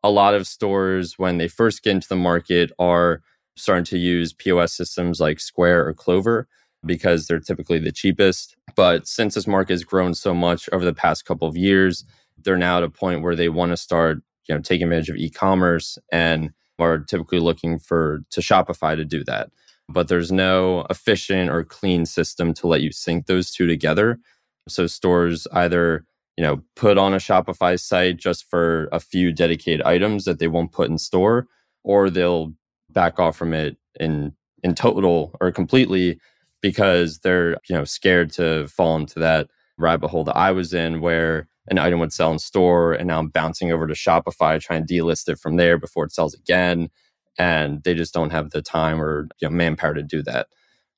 [0.04, 3.24] A lot of stores, when they first get into the market, are
[3.56, 6.48] starting to use POS systems like Square or Clover
[6.86, 8.56] because they're typically the cheapest.
[8.76, 12.06] But since this market has grown so much over the past couple of years,
[12.38, 15.16] they're now at a point where they want to start, you know, taking advantage of
[15.16, 19.50] e-commerce and are typically looking for to Shopify to do that.
[19.92, 24.20] But there's no efficient or clean system to let you sync those two together.
[24.68, 26.06] So stores either,
[26.38, 30.48] you know, put on a Shopify site just for a few dedicated items that they
[30.48, 31.48] won't put in store,
[31.84, 32.54] or they'll
[32.90, 36.20] back off from it in in total or completely
[36.62, 41.02] because they're, you know, scared to fall into that rabbit hole that I was in
[41.02, 44.86] where an item would sell in store and now I'm bouncing over to Shopify trying
[44.86, 46.90] to delist it from there before it sells again
[47.38, 50.48] and they just don't have the time or you know, manpower to do that.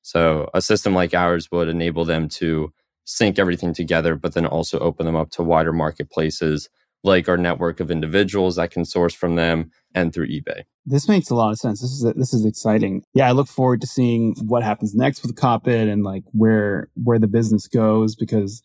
[0.02, 2.72] So a system like ours would enable them to
[3.04, 6.68] sync everything together, but then also open them up to wider marketplaces
[7.02, 10.62] like our network of individuals that can source from them and through eBay.
[10.86, 11.80] This makes a lot of sense.
[11.80, 13.04] This is this is exciting.
[13.14, 17.18] Yeah, I look forward to seeing what happens next with Copyt and like where where
[17.18, 18.62] the business goes because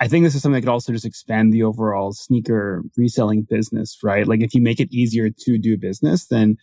[0.00, 3.98] I think this is something that could also just expand the overall sneaker reselling business,
[4.02, 4.26] right?
[4.28, 6.56] Like if you make it easier to do business, then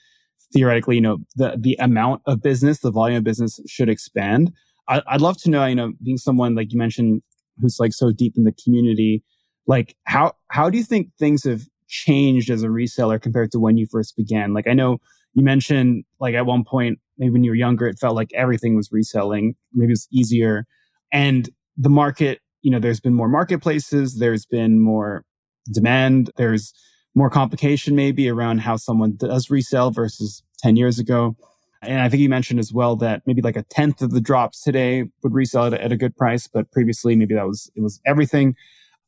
[0.56, 4.54] theoretically, you know, the the amount of business, the volume of business should expand.
[4.88, 7.22] I, would love to know, you know, being someone like you mentioned
[7.60, 9.24] who's like so deep in the community,
[9.68, 13.78] like how how do you think things have changed as a reseller compared to when
[13.78, 14.54] you first began?
[14.54, 15.00] Like I know
[15.34, 18.76] you mentioned like at one point, maybe when you were younger, it felt like everything
[18.76, 19.56] was reselling.
[19.74, 20.66] Maybe it's easier.
[21.12, 25.26] And the market, you know, there's been more marketplaces, there's been more
[25.72, 26.74] demand, there's
[27.16, 31.36] more complication maybe around how someone does resell versus 10 years ago.
[31.82, 34.62] And I think you mentioned as well that maybe like a tenth of the drops
[34.62, 37.82] today would resell at a, at a good price, but previously maybe that was it
[37.82, 38.56] was everything.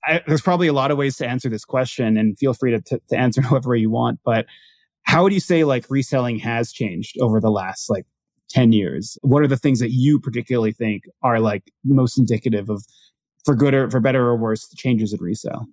[0.06, 2.82] I, there's probably a lot of ways to answer this question, and feel free to,
[2.82, 4.20] to, to answer however you want.
[4.24, 4.46] But
[5.04, 8.06] how would you say like reselling has changed over the last like
[8.50, 9.18] 10 years?
[9.22, 12.86] What are the things that you particularly think are like most indicative of,
[13.46, 15.66] for good or for better or worse, the changes in resale?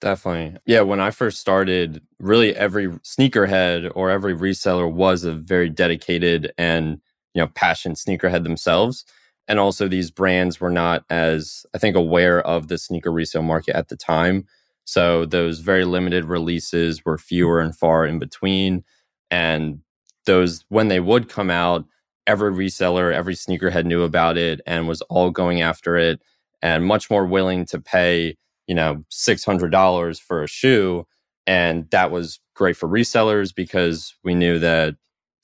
[0.00, 0.58] Definitely.
[0.64, 6.52] Yeah, when I first started, really every sneakerhead or every reseller was a very dedicated
[6.56, 7.00] and,
[7.34, 9.04] you know, passionate sneakerhead themselves.
[9.46, 13.76] And also these brands were not as I think aware of the sneaker resale market
[13.76, 14.46] at the time.
[14.84, 18.84] So those very limited releases were fewer and far in between
[19.30, 19.80] and
[20.24, 21.84] those when they would come out,
[22.26, 26.20] every reseller, every sneakerhead knew about it and was all going after it
[26.62, 28.36] and much more willing to pay
[28.70, 31.04] you know, $600 for a shoe.
[31.44, 34.94] And that was great for resellers because we knew that,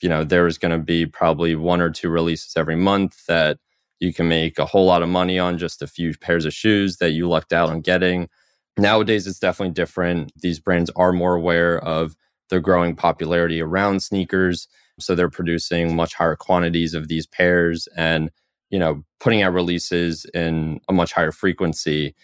[0.01, 3.57] you know, there was going to be probably one or two releases every month that
[3.99, 6.99] you can make a whole lot of money on just a few pairs of shoes
[6.99, 8.29] that you lucked out on getting.
[8.77, 10.31] Nowadays, it's definitely different.
[10.41, 12.15] These brands are more aware of
[12.49, 14.69] the growing popularity around sneakers.
[15.01, 18.31] So they're producing much higher quantities of these pairs and,
[18.69, 22.15] you know, putting out releases in a much higher frequency.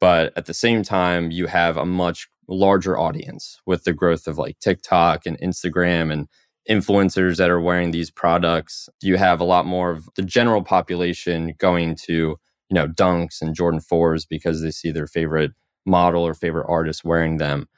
[0.00, 4.38] But at the same time, you have a much larger audience with the growth of
[4.38, 6.26] like TikTok and Instagram and
[6.68, 8.88] influencers that are wearing these products.
[9.02, 12.38] You have a lot more of the general population going to, you
[12.74, 15.52] know, Dunks and Jordan 4s because they see their favorite
[15.86, 17.68] model or favorite artist wearing them.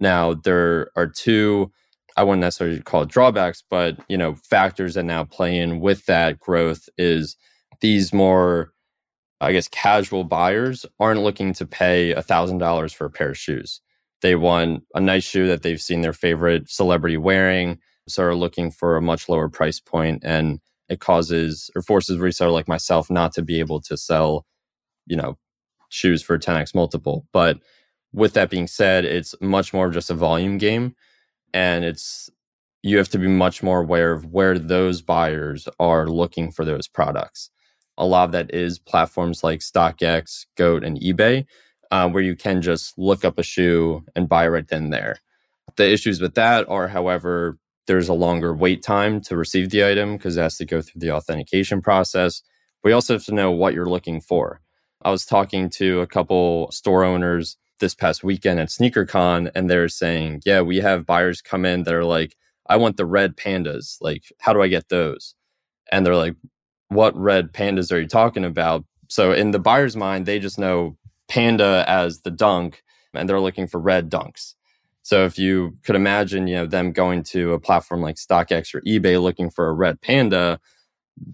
[0.00, 1.70] Now, there are two,
[2.16, 6.06] I wouldn't necessarily call it drawbacks, but, you know, factors that now play in with
[6.06, 7.36] that growth is
[7.80, 8.71] these more
[9.42, 13.80] I guess casual buyers aren't looking to pay $1,000 for a pair of shoes.
[14.20, 17.78] They want a nice shoe that they've seen their favorite celebrity wearing,
[18.08, 22.52] so are looking for a much lower price point and it causes or forces reseller
[22.52, 24.46] like myself not to be able to sell,
[25.06, 25.38] you know,
[25.88, 27.26] shoes for 10x multiple.
[27.32, 27.58] But
[28.12, 30.94] with that being said, it's much more just a volume game
[31.52, 32.30] and it's
[32.82, 36.86] you have to be much more aware of where those buyers are looking for those
[36.88, 37.50] products
[37.98, 41.46] a lot of that is platforms like StockX, Goat, and eBay,
[41.90, 45.18] uh, where you can just look up a shoe and buy right then there.
[45.76, 50.16] The issues with that are, however, there's a longer wait time to receive the item
[50.16, 52.42] because it has to go through the authentication process.
[52.84, 54.60] We also have to know what you're looking for.
[55.02, 59.88] I was talking to a couple store owners this past weekend at SneakerCon, and they're
[59.88, 62.36] saying, Yeah, we have buyers come in that are like,
[62.68, 63.96] I want the red pandas.
[64.00, 65.34] Like, how do I get those?
[65.90, 66.36] And they're like,
[66.94, 68.84] what red pandas are you talking about?
[69.08, 70.96] So in the buyer's mind, they just know
[71.28, 72.82] panda as the dunk
[73.14, 74.54] and they're looking for red dunks.
[75.02, 78.80] So if you could imagine, you know, them going to a platform like StockX or
[78.82, 80.60] eBay looking for a red panda,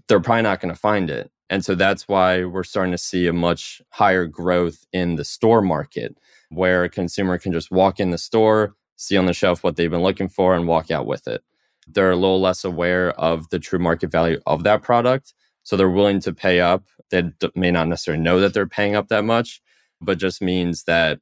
[0.07, 1.31] they're probably not going to find it.
[1.49, 5.61] And so that's why we're starting to see a much higher growth in the store
[5.61, 6.17] market
[6.49, 9.89] where a consumer can just walk in the store, see on the shelf what they've
[9.89, 11.43] been looking for and walk out with it.
[11.87, 15.33] They're a little less aware of the true market value of that product.
[15.63, 16.85] So they're willing to pay up.
[17.11, 19.61] They d- may not necessarily know that they're paying up that much,
[20.01, 21.19] but just means that,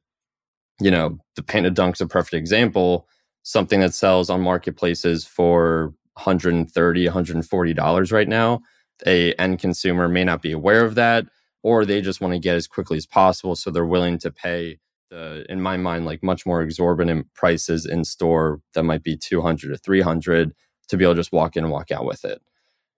[0.80, 3.08] you know, the Panda Dunk's a perfect example.
[3.42, 8.60] Something that sells on marketplaces for 130 $140 right now
[9.06, 11.26] a end consumer may not be aware of that
[11.62, 14.78] or they just want to get as quickly as possible so they're willing to pay
[15.10, 19.70] the in my mind like much more exorbitant prices in store that might be 200
[19.72, 20.52] or 300
[20.88, 22.42] to be able to just walk in and walk out with it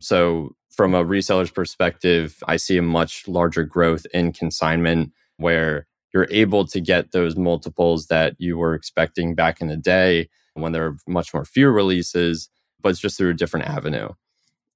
[0.00, 6.28] so from a reseller's perspective i see a much larger growth in consignment where you're
[6.30, 10.86] able to get those multiples that you were expecting back in the day when there
[10.86, 12.50] are much more fewer releases
[12.82, 14.08] but it's just through a different avenue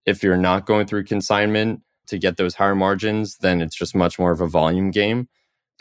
[0.07, 4.19] if you're not going through consignment to get those higher margins, then it's just much
[4.19, 5.29] more of a volume game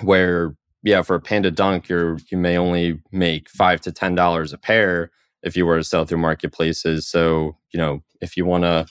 [0.02, 4.54] where yeah, for a panda dunk, you're you may only make five to ten dollars
[4.54, 5.12] a pair
[5.44, 7.08] if you were to sell through marketplaces.
[7.08, 8.86] So, you know, if you want to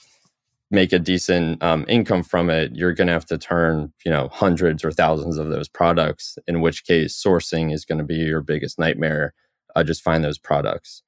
[0.73, 4.27] make a decent um, income from it, you're going to have to turn, you know,
[4.29, 8.41] hundreds or thousands of those products, in which case sourcing is going to be your
[8.41, 9.35] biggest nightmare.
[9.75, 11.03] Uh, just find those products.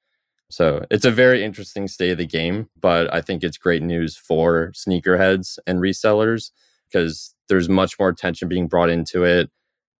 [0.48, 4.16] So it's a very interesting state of the game, but I think it's great news
[4.16, 6.52] for sneakerheads and resellers
[6.86, 9.50] because there's much more attention being brought into it.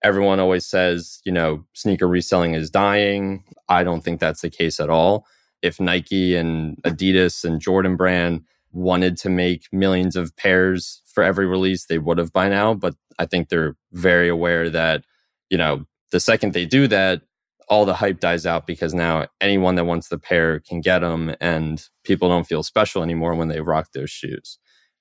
[0.04, 3.42] Everyone always says, you know, sneaker reselling is dying.
[3.68, 5.26] I don't think that's the case at all.
[5.62, 8.42] If Nike and Adidas and Jordan brand
[8.76, 12.74] wanted to make millions of pairs for every release, they would have by now.
[12.74, 15.04] But I think they're very aware that,
[15.48, 17.22] you know, the second they do that,
[17.68, 21.34] all the hype dies out because now anyone that wants the pair can get them
[21.40, 24.58] and people don't feel special anymore when they rock those shoes.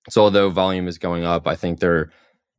[0.09, 2.11] So although volume is going up, I think there are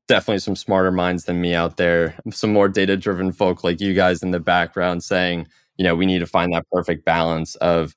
[0.08, 3.94] definitely some smarter minds than me out there, some more data driven folk like you
[3.94, 7.96] guys in the background saying, you know, we need to find that perfect balance of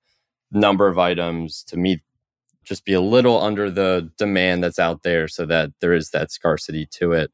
[0.51, 2.01] number of items to meet
[2.69, 6.31] just be a little under the demand that's out there so that there is that
[6.31, 7.31] scarcity to it.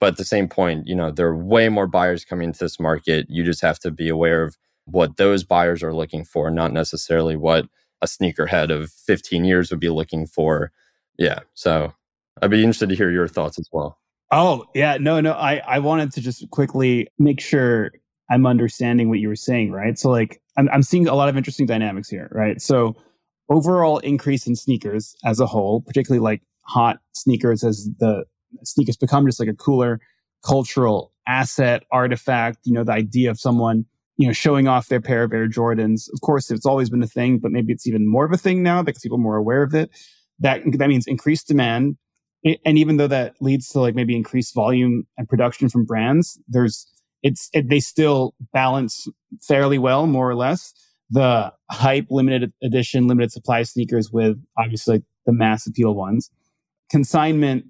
[0.00, 2.78] But at the same point, you know, there are way more buyers coming into this
[2.78, 3.26] market.
[3.28, 7.34] You just have to be aware of what those buyers are looking for, not necessarily
[7.34, 7.66] what
[8.00, 10.70] a sneakerhead of 15 years would be looking for.
[11.18, 11.40] Yeah.
[11.54, 11.92] So
[12.40, 13.98] I'd be interested to hear your thoughts as well.
[14.30, 14.96] Oh, yeah.
[14.98, 15.32] No, no.
[15.32, 17.90] I, I wanted to just quickly make sure
[18.30, 19.98] I'm understanding what you were saying, right?
[19.98, 22.60] So, like, I'm, I'm seeing a lot of interesting dynamics here, right?
[22.60, 22.94] So,
[23.48, 28.24] overall increase in sneakers as a whole, particularly like hot sneakers as the
[28.62, 30.00] sneakers become just like a cooler
[30.46, 32.58] cultural asset artifact.
[32.64, 36.08] You know, the idea of someone, you know, showing off their pair of Air Jordans.
[36.12, 38.62] Of course, it's always been a thing, but maybe it's even more of a thing
[38.62, 39.90] now because people are more aware of it.
[40.40, 41.96] That, that means increased demand.
[42.44, 46.86] And even though that leads to like maybe increased volume and production from brands, there's,
[47.22, 49.08] it's, it, they still balance
[49.42, 50.72] fairly well, more or less.
[51.10, 56.30] The hype limited edition, limited supply sneakers with obviously like the mass appeal ones.
[56.90, 57.66] Consignment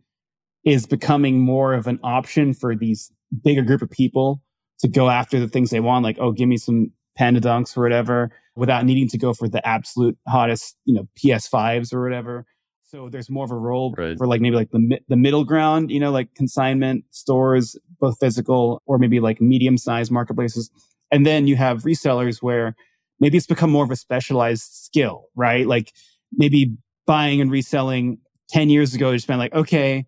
[0.65, 3.11] is becoming more of an option for these
[3.45, 4.43] bigger group of people
[4.81, 7.83] to go after the things they want, like, oh, give me some panda dunks or
[7.83, 12.47] whatever, without needing to go for the absolute hottest, you know, PS5s or whatever.
[12.85, 14.17] So there's more of a role right.
[14.17, 18.83] for like maybe like the the middle ground, you know, like consignment stores, both physical
[18.87, 20.71] or maybe like medium sized marketplaces.
[21.11, 22.75] And then you have resellers where
[23.21, 25.67] maybe it's become more of a specialized skill, right?
[25.67, 25.93] Like
[26.33, 26.77] maybe
[27.07, 28.19] buying and reselling
[28.51, 30.07] 10 years ago, you spent like, okay,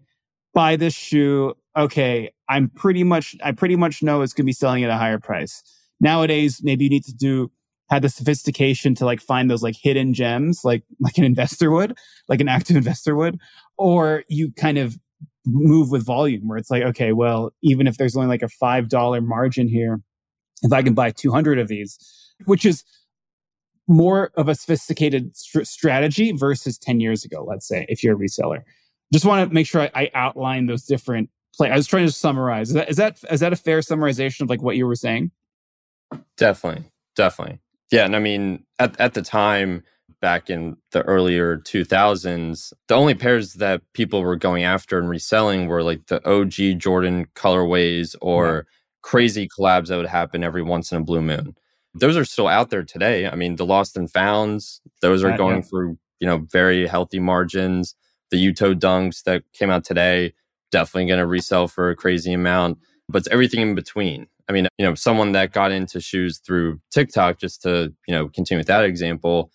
[0.54, 1.54] buy this shoe.
[1.76, 4.96] Okay, I'm pretty much I pretty much know it's going to be selling at a
[4.96, 5.62] higher price.
[6.00, 7.50] Nowadays, maybe you need to do
[7.90, 11.96] have the sophistication to like find those like hidden gems, like like an investor would,
[12.28, 13.38] like an active investor would,
[13.76, 14.98] or you kind of
[15.46, 18.88] move with volume where it's like, okay, well, even if there's only like a five
[18.88, 20.00] dollar margin here,
[20.62, 21.98] if I can buy 200 of these,
[22.44, 22.84] which is
[23.88, 28.18] more of a sophisticated st- strategy versus 10 years ago, let's say, if you're a
[28.18, 28.62] reseller
[29.12, 31.70] just want to make sure I, I outline those different play.
[31.70, 32.68] I was trying to summarize.
[32.68, 35.30] Is that is that is that a fair summarization of like what you were saying?
[36.36, 36.84] Definitely,
[37.16, 37.60] definitely.
[37.90, 39.82] Yeah, and I mean at at the time
[40.20, 45.66] back in the earlier 2000s, the only pairs that people were going after and reselling
[45.66, 48.62] were like the OG Jordan colorways or yeah.
[49.00, 51.56] crazy collabs that would happen every once in a blue moon.
[51.94, 53.26] Those are still out there today.
[53.26, 57.94] I mean, the lost and founds, those are going through, you know, very healthy margins
[58.30, 60.32] the Yuto dunks that came out today,
[60.70, 62.78] definitely going to resell for a crazy amount.
[63.08, 64.28] But it's everything in between.
[64.48, 68.28] I mean, you know, someone that got into shoes through TikTok, just to, you know,
[68.28, 69.50] continue with that example,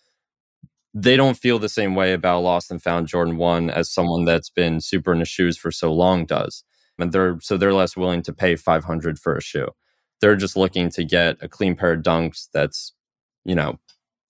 [0.94, 4.50] they don't feel the same way about Lost and Found Jordan 1 as someone that's
[4.50, 6.64] been super into shoes for so long does.
[6.98, 9.68] And they're so they're less willing to pay 500 for a shoe.
[10.26, 12.94] They're just looking to get a clean pair of dunks that's,
[13.46, 13.80] you know,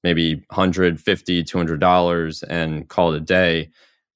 [0.04, 3.70] maybe 150 $200 and call it a day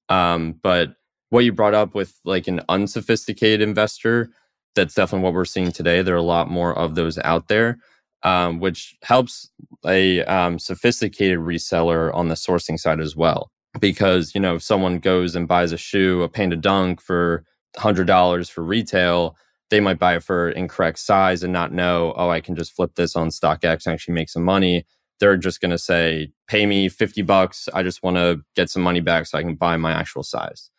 [0.09, 0.95] um, but
[1.29, 4.31] what you brought up with like an unsophisticated investor,
[4.75, 6.01] that's definitely what we're seeing today.
[6.01, 7.79] There are a lot more of those out there,
[8.23, 9.49] um, which helps
[9.85, 13.51] a um, sophisticated reseller on the sourcing side as well.
[13.79, 17.45] because, you know, if someone goes and buys a shoe, a Panda Dunk for
[17.77, 19.37] $100 for retail,
[19.69, 22.95] they might buy it for incorrect size and not know, oh, I can just flip
[22.95, 24.85] this on StockX and actually make some money.
[25.19, 27.69] They're just going to say, pay me 50 bucks.
[27.73, 30.71] I just want to get some money back so I can buy my actual size.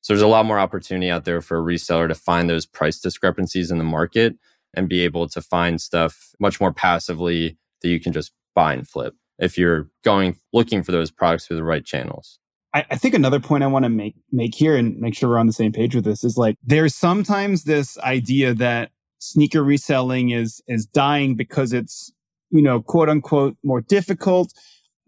[0.00, 3.00] So there's a lot more opportunity out there for a reseller to find those price
[3.00, 4.36] discrepancies in the market
[4.74, 8.88] and be able to find stuff much more passively that you can just buy and
[8.88, 12.38] flip if you're going looking for those products through the right channels.
[12.74, 15.38] I, I think another point I want to make make here and make sure we're
[15.38, 20.30] on the same page with this is like there's sometimes this idea that sneaker reselling
[20.30, 22.12] is is dying because it's
[22.50, 24.52] you know quote unquote more difficult.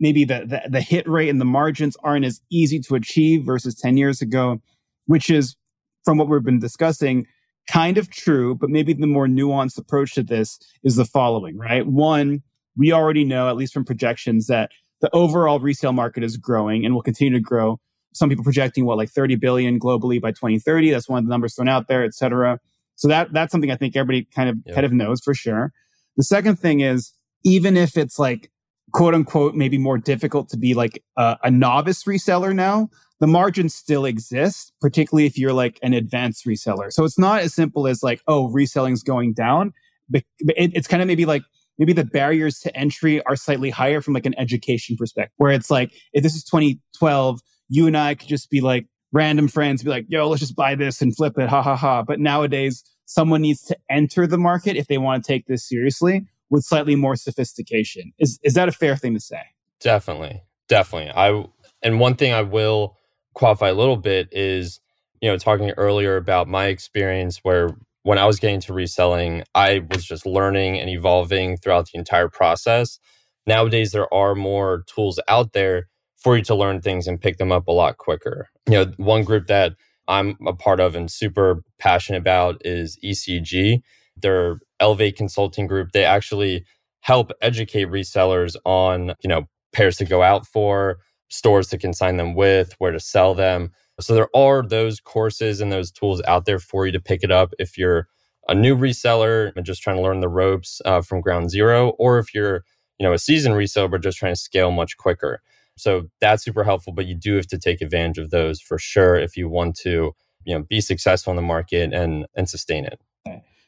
[0.02, 3.74] Maybe the, the, the hit rate and the margins aren't as easy to achieve versus
[3.74, 4.62] 10 years ago
[5.04, 5.56] which is
[6.04, 7.26] from what we've been discussing
[7.70, 11.86] kind of true but maybe the more nuanced approach to this is the following right?
[11.86, 12.42] One
[12.78, 14.70] we already know at least from projections that
[15.00, 17.78] the overall resale market is growing and will continue to grow.
[18.12, 20.90] Some people projecting what like 30 billion globally by 2030.
[20.90, 22.58] That's one of the numbers thrown out there, et cetera.
[22.96, 25.72] So that that's something I think everybody kind of kind of knows for sure.
[26.16, 27.12] The second thing is
[27.44, 28.50] even if it's like
[28.92, 32.90] quote unquote maybe more difficult to be like a, a novice reseller now,
[33.20, 36.92] the margins still exist, particularly if you're like an advanced reseller.
[36.92, 39.72] So it's not as simple as like, oh, reselling's going down.
[40.08, 41.42] But it, it's kind of maybe like
[41.80, 45.70] maybe the barriers to entry are slightly higher from like an education perspective, where it's
[45.70, 49.88] like, if this is 2012, you and I could just be like random friends, be
[49.90, 52.02] like, yo, let's just buy this and flip it, ha ha ha.
[52.02, 56.26] But nowadays, someone needs to enter the market if they want to take this seriously
[56.50, 58.12] with slightly more sophistication.
[58.18, 59.40] Is is that a fair thing to say?
[59.80, 60.42] Definitely.
[60.68, 61.12] Definitely.
[61.12, 61.44] I
[61.82, 62.98] and one thing I will
[63.32, 64.80] qualify a little bit is,
[65.22, 67.70] you know, talking earlier about my experience where
[68.02, 72.28] when I was getting to reselling, I was just learning and evolving throughout the entire
[72.28, 72.98] process.
[73.46, 77.52] Nowadays, there are more tools out there for you to learn things and pick them
[77.52, 78.48] up a lot quicker.
[78.68, 79.74] You know, one group that
[80.08, 83.80] I'm a part of and super passionate about is ECG.
[84.16, 85.92] Their Elevate Consulting Group.
[85.92, 86.64] They actually
[87.00, 90.98] help educate resellers on, you know, pairs to go out for,
[91.28, 93.70] stores to consign them with, where to sell them.
[94.00, 97.30] So there are those courses and those tools out there for you to pick it
[97.30, 98.08] up if you're
[98.48, 102.18] a new reseller and just trying to learn the ropes uh, from ground zero, or
[102.18, 102.64] if you're
[102.98, 105.40] you know a seasoned reseller but just trying to scale much quicker.
[105.76, 109.16] So that's super helpful, but you do have to take advantage of those for sure
[109.16, 110.12] if you want to
[110.44, 113.00] you know be successful in the market and and sustain it.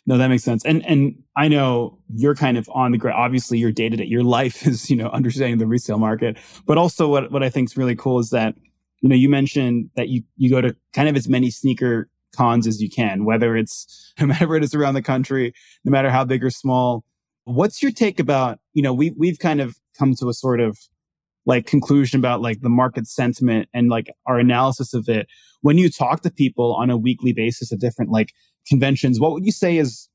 [0.05, 0.65] No, that makes sense.
[0.65, 3.21] And and I know you're kind of on the ground.
[3.21, 6.39] Obviously, your day to day, your life is you know understanding the resale market.
[6.67, 8.55] But also, what what I think is really cool is that
[9.03, 12.67] you know, you mentioned that you, you go to kind of as many sneaker cons
[12.67, 15.53] as you can, whether it's matter it is around the country,
[15.85, 17.05] no matter how big or small.
[17.45, 20.79] What's your take about, you know, we, we've kind of come to a sort of
[21.45, 25.27] like conclusion about like the market sentiment and like our analysis of it.
[25.61, 28.33] When you talk to people on a weekly basis at different like
[28.69, 30.09] conventions, what would you say is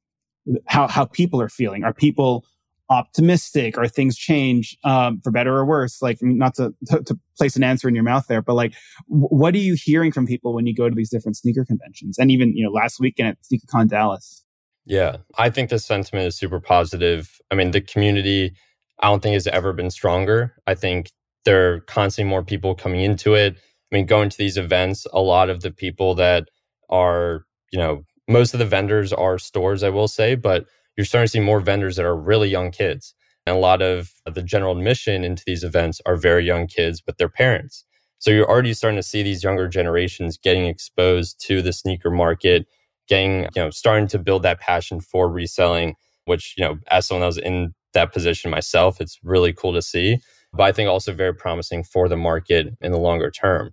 [0.65, 1.83] how, how people are feeling?
[1.83, 2.45] Are people
[2.89, 7.55] optimistic or things change um, for better or worse like not to, to, to place
[7.55, 8.73] an answer in your mouth there but like
[9.09, 12.17] w- what are you hearing from people when you go to these different sneaker conventions?
[12.17, 14.43] And even you know last weekend at sneakercon dallas.
[14.85, 17.39] Yeah i think the sentiment is super positive.
[17.51, 18.53] I mean the community
[18.99, 20.55] i don't think has ever been stronger.
[20.65, 21.11] I think
[21.43, 23.55] there are constantly more people coming into it.
[23.91, 26.47] I mean going to these events a lot of the people that
[26.89, 30.65] are you know most of the vendors are stores i will say but
[30.97, 33.13] you're starting to see more vendors that are really young kids.
[33.45, 37.17] And a lot of the general admission into these events are very young kids with
[37.17, 37.85] their parents.
[38.19, 42.67] So you're already starting to see these younger generations getting exposed to the sneaker market,
[43.07, 45.95] getting, you know, starting to build that passion for reselling,
[46.25, 49.81] which, you know, as someone that was in that position myself, it's really cool to
[49.81, 50.17] see.
[50.51, 53.71] But I think also very promising for the market in the longer term.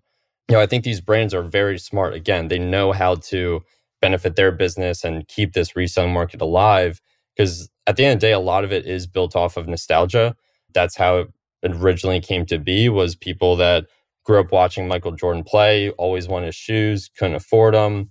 [0.49, 2.15] You know, I think these brands are very smart.
[2.15, 3.63] Again, they know how to
[4.03, 7.01] benefit their business and keep this reselling market alive
[7.37, 9.69] because at the end of the day, a lot of it is built off of
[9.69, 10.37] nostalgia.
[10.73, 11.29] That's how it
[11.65, 13.87] originally came to be was people that
[14.25, 18.11] grew up watching Michael Jordan play, always wanted shoes, couldn't afford them,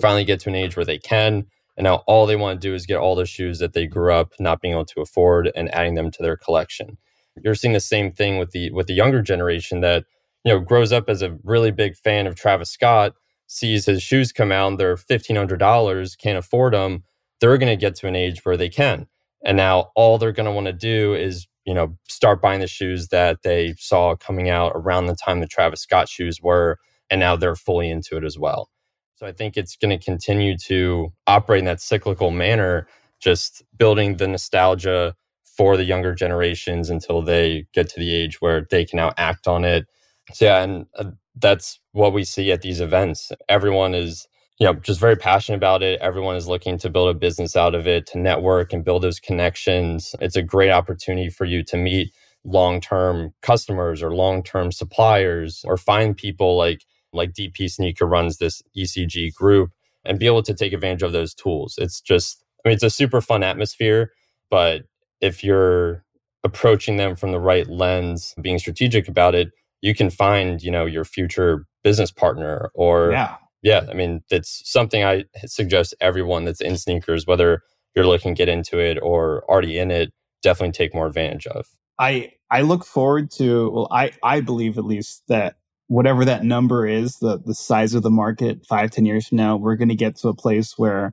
[0.00, 1.46] finally get to an age where they can.
[1.76, 4.12] And now all they want to do is get all the shoes that they grew
[4.12, 6.98] up not being able to afford and adding them to their collection.
[7.42, 10.04] You're seeing the same thing with the with the younger generation that,
[10.44, 13.14] you know, grows up as a really big fan of Travis Scott,
[13.46, 17.04] sees his shoes come out, and they're fifteen hundred dollars, can't afford them,
[17.40, 19.06] they're going to get to an age where they can.
[19.44, 22.68] And now all they're going to want to do is, you know, start buying the
[22.68, 26.78] shoes that they saw coming out around the time the Travis Scott shoes were.
[27.10, 28.70] And now they're fully into it as well.
[29.16, 32.88] So I think it's going to continue to operate in that cyclical manner,
[33.20, 35.14] just building the nostalgia
[35.44, 39.48] for the younger generations until they get to the age where they can now act
[39.48, 39.86] on it
[40.34, 43.32] So yeah, and uh, that's what we see at these events.
[43.48, 44.28] Everyone is
[44.60, 46.00] you know just very passionate about it.
[46.00, 49.20] Everyone is looking to build a business out of it to network and build those
[49.20, 50.14] connections.
[50.20, 52.12] It's a great opportunity for you to meet
[52.44, 56.82] long-term customers or long-term suppliers or find people like
[57.12, 59.72] like dp sneaker runs this ecg group
[60.04, 61.76] and be able to take advantage of those tools.
[61.78, 64.12] It's just i mean it's a super fun atmosphere
[64.50, 64.84] but
[65.20, 66.04] if you're
[66.44, 69.50] approaching them from the right lens being strategic about it
[69.82, 74.62] you can find you know your future business partner or yeah yeah, I mean, it's
[74.70, 77.62] something I suggest everyone that's in sneakers, whether
[77.94, 81.66] you're looking to get into it or already in it, definitely take more advantage of.
[81.98, 85.56] I I look forward to well, I I believe at least that
[85.88, 89.56] whatever that number is, the the size of the market five ten years from now,
[89.56, 91.12] we're going to get to a place where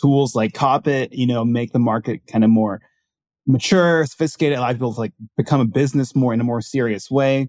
[0.00, 2.80] tools like Copyt, you know, make the market kind of more
[3.46, 7.48] mature, sophisticated, allow people to like become a business more in a more serious way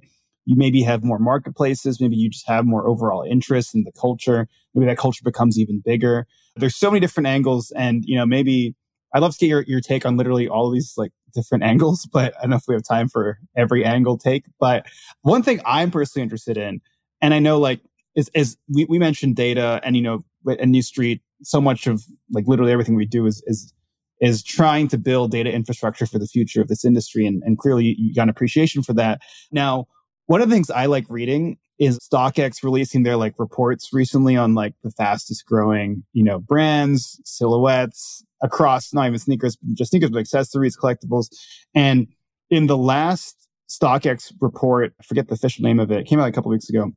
[0.49, 2.01] you maybe have more marketplaces.
[2.01, 4.47] Maybe you just have more overall interest in the culture.
[4.73, 6.25] Maybe that culture becomes even bigger.
[6.55, 7.71] There's so many different angles.
[7.75, 8.75] And, you know, maybe
[9.13, 12.35] I'd love to get your, your take on literally all these like different angles, but
[12.39, 14.45] I don't know if we have time for every angle take.
[14.59, 14.87] But
[15.21, 16.81] one thing I'm personally interested in,
[17.21, 17.81] and I know like
[18.15, 22.45] is, is we, we mentioned data and, you know, at Neustreet, so much of like
[22.47, 23.71] literally everything we do is, is
[24.19, 27.25] is trying to build data infrastructure for the future of this industry.
[27.25, 29.21] And, and clearly you got an appreciation for that.
[29.51, 29.87] Now,
[30.29, 34.53] one of the things I like reading is StockX releasing their like reports recently on
[34.53, 40.19] like the fastest growing, you know, brands, silhouettes across not even sneakers, just sneakers, but
[40.19, 41.29] accessories, collectibles.
[41.73, 42.05] And
[42.51, 46.29] in the last StockX report, I forget the official name of it, it came out
[46.29, 46.91] a couple weeks ago.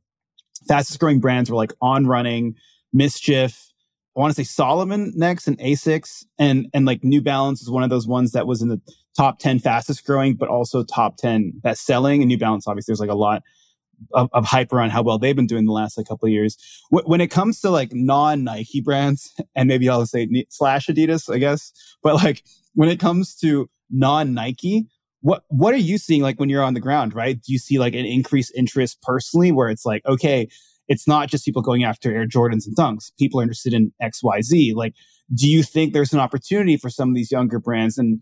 [0.67, 2.53] Fastest growing brands were like On Running,
[2.95, 3.69] MSCHF,
[4.15, 7.81] I want to say Salomon next and Asics and and like New Balance is one
[7.81, 8.79] of those ones that was in the
[9.15, 12.21] top 10 fastest growing, but also top 10 best selling.
[12.21, 13.43] And New Balance, obviously, there's like a lot
[14.13, 16.57] of, of hype around how well they've been doing the last like couple of years.
[16.91, 21.33] W- when it comes to like non Nike brands, and maybe I'll say slash Adidas,
[21.33, 22.43] I guess, but like
[22.73, 24.87] when it comes to non Nike,
[25.21, 27.41] what what are you seeing like when you're on the ground, right?
[27.41, 30.47] Do you see like an increased interest personally where it's like, okay,
[30.87, 33.11] it's not just people going after Air Jordans and Dunks.
[33.17, 34.75] People are interested in XYZ.
[34.75, 34.93] Like,
[35.33, 38.19] do you think there's an opportunity for some of these younger brands and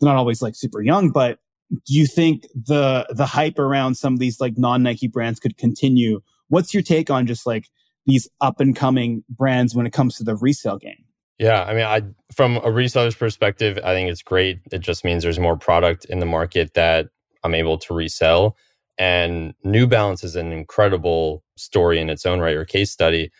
[0.00, 1.38] not always like super young, but
[1.70, 5.56] do you think the the hype around some of these like non Nike brands could
[5.56, 6.20] continue?
[6.48, 7.68] What's your take on just like
[8.06, 11.04] these up and coming brands when it comes to the resale game?
[11.38, 12.02] Yeah, I mean, I
[12.34, 14.60] from a reseller's perspective, I think it's great.
[14.72, 17.08] It just means there's more product in the market that
[17.44, 18.56] I'm able to resell.
[18.98, 23.30] And New Balance is an incredible story in its own right or case study.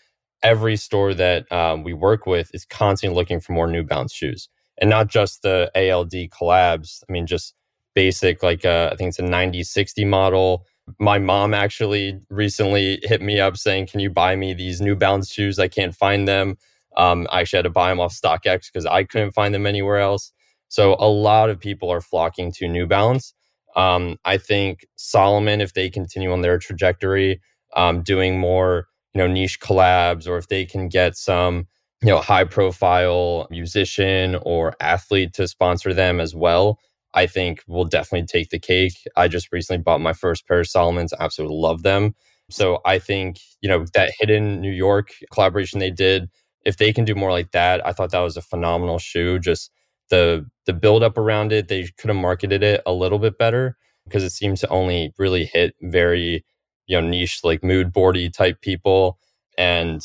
[0.44, 4.48] Every store that um, we work with is constantly looking for more New Balance shoes
[4.80, 7.02] and not just the ALD collabs.
[7.08, 7.54] I mean, just
[7.94, 10.64] basic, like uh, I think it's a 9060 model.
[10.98, 15.30] My mom actually recently hit me up saying, Can you buy me these New Balance
[15.32, 15.58] shoes?
[15.58, 16.56] I can't find them.
[16.96, 19.98] Um, I actually had to buy them off StockX because I couldn't find them anywhere
[19.98, 20.32] else.
[20.68, 23.34] So a lot of people are flocking to New Balance.
[23.76, 27.40] Um, I think Salomon, if they continue on their trajectory,
[27.76, 31.66] um, doing more, you know, niche collabs, or if they can get some
[32.02, 36.78] you know, high profile musician or athlete to sponsor them as well,
[37.14, 38.94] I think will definitely take the cake.
[39.16, 42.14] I just recently bought my first pair of Salomons, absolutely love them.
[42.50, 46.30] So I think, you know, that hidden New York collaboration they did,
[46.64, 49.38] if they can do more like that, I thought that was a phenomenal shoe.
[49.38, 49.70] Just
[50.10, 53.76] the the build up around it, they could have marketed it a little bit better
[54.04, 56.44] because it seems to only really hit very,
[56.86, 59.18] you know, niche like mood boardy type people.
[59.58, 60.00] And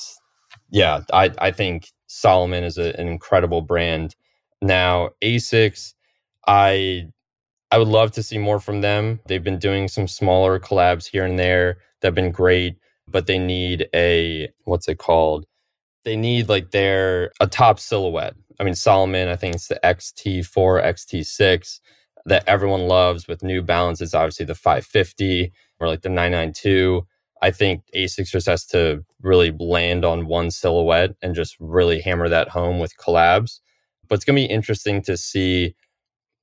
[0.74, 4.16] yeah, I, I think Salomon is a, an incredible brand.
[4.64, 5.96] Now, Asics,
[6.48, 7.08] I
[7.72, 9.22] I would love to see more from them.
[9.28, 13.40] They've been doing some smaller collabs here and there that have been great, but they
[13.40, 15.46] need a what's it called?
[16.06, 18.36] They need like their a top silhouette.
[18.60, 21.82] I mean, Salomon, I think it's the XT4, XT6
[22.28, 24.02] that everyone loves with New Balance.
[24.02, 27.08] It's obviously the 550 or like the 992.
[27.44, 32.30] I think Asics just has to really land on one silhouette and just really hammer
[32.30, 33.60] that home with collabs.
[34.08, 35.76] But it's going to be interesting to see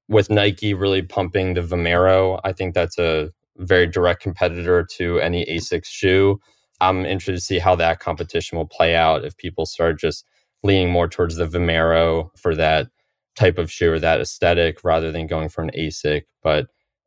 [0.09, 2.39] with Nike really pumping the Vomero.
[2.45, 6.39] I think that's a very direct competitor to any Asics shoe.
[6.83, 10.27] I'm interested to see how that competition will play out if people start just
[10.63, 12.89] leaning more towards the Vomero for that
[13.37, 16.25] type of shoe or that aesthetic rather than going for an ASIC.
[16.43, 16.67] But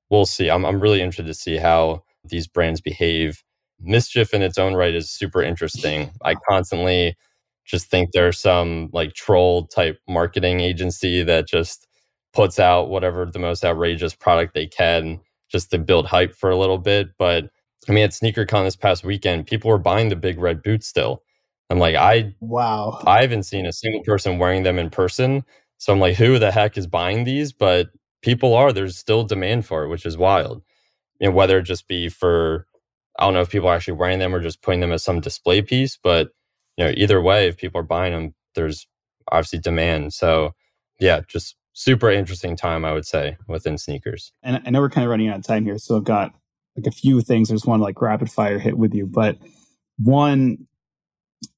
[0.10, 0.50] we'll see.
[0.50, 3.44] I'm, I'm really interested to see how these brands behave
[3.86, 6.12] MSCHF in its own right is super interesting.
[6.24, 7.16] I constantly
[7.66, 11.88] just think there's some like troll type marketing agency that just
[12.34, 15.20] puts out whatever the most outrageous product they can
[15.50, 17.10] just to build hype for a little bit.
[17.18, 17.50] But
[17.88, 21.24] I mean, at SneakerCon this past weekend, people were buying the big red boots still.
[21.70, 25.44] I'm like, I wow, I haven't seen a single person wearing them in person.
[25.78, 27.52] So I'm like, who the heck is buying these?
[27.52, 27.90] But
[28.22, 28.72] people are.
[28.72, 30.64] There's still demand for it, which is wild.
[31.20, 32.68] You know, whether it just be for
[33.18, 35.20] I don't know if people are actually wearing them or just putting them as some
[35.20, 36.30] display piece, but
[36.78, 38.88] you know, either way, if people are buying them, there's
[39.32, 40.14] obviously demand.
[40.14, 40.54] So
[41.00, 44.32] yeah, just super interesting time, I would say, within sneakers.
[44.42, 46.34] And I know we're kind of running out of time here, so I've got
[46.76, 49.06] like a few things I just want to like rapid fire hit with you.
[49.06, 49.38] But
[49.98, 50.68] one,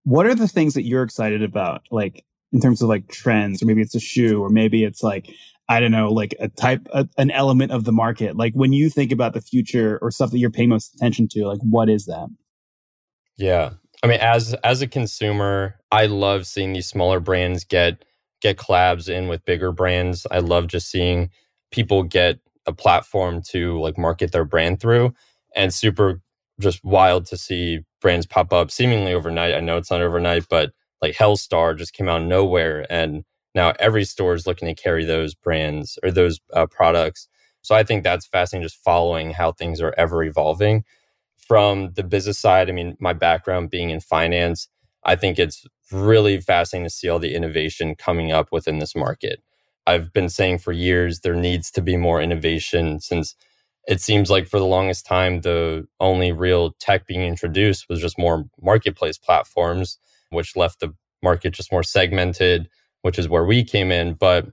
[0.03, 3.65] what are the things that you're excited about, like in terms of like trends, or
[3.65, 5.33] maybe it's a shoe, or maybe it's like
[5.67, 8.37] I don't know, like a type, a, an element of the market.
[8.37, 11.47] Like when you think about the future or stuff that you're paying most attention to,
[11.47, 12.27] like what is that?
[13.37, 13.71] Yeah,
[14.03, 18.05] I mean, as as a consumer, I love seeing these smaller brands get
[18.41, 20.27] get collabs in with bigger brands.
[20.29, 21.31] I love just seeing
[21.71, 25.13] people get a platform to like market their brand through,
[25.55, 26.21] and super
[26.59, 29.55] just wild to see brands pop up seemingly overnight.
[29.55, 33.23] I know it's not overnight, but like Hellstar just came out of nowhere, and
[33.55, 37.27] now every store is looking to carry those brands or those uh, products.
[37.63, 40.83] So I think that's fascinating, just following how things are ever evolving
[41.37, 44.67] from the business side, I mean, my background being in finance,
[45.03, 49.41] I think it's really fascinating to see all the innovation coming up within this market.
[49.87, 53.35] I've been saying for years there needs to be more innovation since
[53.87, 58.17] it seems like for the longest time the only real tech being introduced was just
[58.17, 59.99] more marketplace platforms
[60.31, 62.67] which left the market just more segmented
[63.05, 64.47] which is where we came in but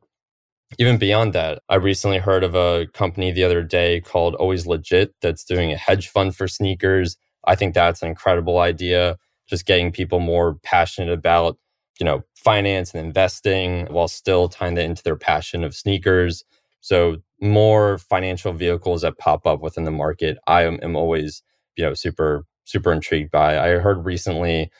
[0.78, 5.14] even beyond that, I recently heard of a company the other day called Always Legit
[5.20, 7.16] that's doing a hedge fund for sneakers.
[7.46, 9.18] I think that's an incredible idea.
[9.48, 11.58] Just getting people more passionate about,
[12.00, 16.44] you know, finance and investing while still tying that into their passion of sneakers.
[16.80, 20.38] So more financial vehicles that pop up within the market.
[20.46, 21.42] I am, am always,
[21.76, 23.58] you know, super, super intrigued by.
[23.58, 24.70] I heard recently,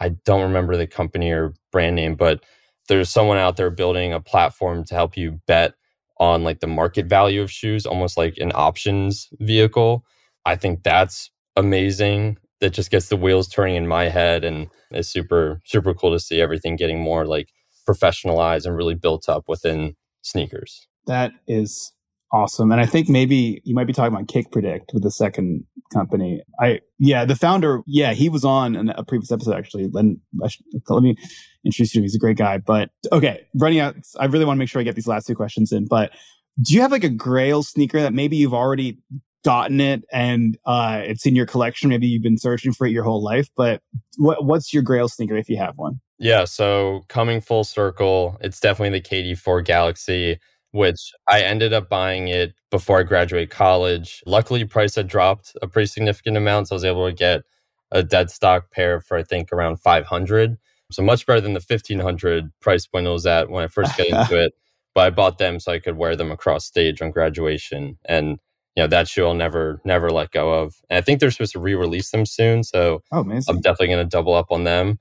[0.00, 2.44] I don't remember the company or brand name, but
[2.92, 5.72] there's someone out there building a platform to help you bet
[6.18, 10.04] on like the market value of shoes, almost like an options vehicle.
[10.44, 12.36] I think that's amazing.
[12.60, 16.20] That just gets the wheels turning in my head and it's super, super cool to
[16.20, 17.48] see everything getting more like
[17.88, 20.86] professionalized and really built up within sneakers.
[21.06, 21.94] That is
[22.32, 22.72] awesome.
[22.72, 26.42] And I think maybe you might be talking about Kick Predict with the second company.
[26.60, 29.88] I yeah, the founder, yeah, he was on a previous episode actually.
[29.92, 31.16] Let, me
[31.64, 32.02] introduce you.
[32.02, 32.58] He's a great guy.
[32.58, 33.96] But okay, running out.
[34.18, 35.86] I really want to make sure I get these last two questions in.
[35.86, 36.12] But
[36.60, 38.98] do you have like a Grail sneaker that maybe you've already
[39.44, 41.90] gotten it and uh, it's in your collection?
[41.90, 43.48] Maybe you've been searching for it your whole life.
[43.56, 43.82] But
[44.16, 46.00] what, what's your Grail sneaker if you have one?
[46.18, 50.38] Yeah, so coming full circle, it's definitely the KD4 Galaxy
[50.72, 54.22] which I ended up buying it before I graduated college.
[54.26, 57.42] Luckily, price had dropped a pretty significant amount, so I was able to get
[57.90, 60.56] a dead stock pair for I think around 500.
[60.90, 64.06] So much better than the 1500 price point it was at when I first got
[64.06, 64.52] into it.
[64.94, 68.38] But I bought them so I could wear them across stage on graduation, and
[68.76, 70.74] you know that shoe I'll never never let go of.
[70.90, 73.20] And I think they're supposed to re-release them soon, so oh.
[73.20, 74.98] I'm definitely going to double up on them.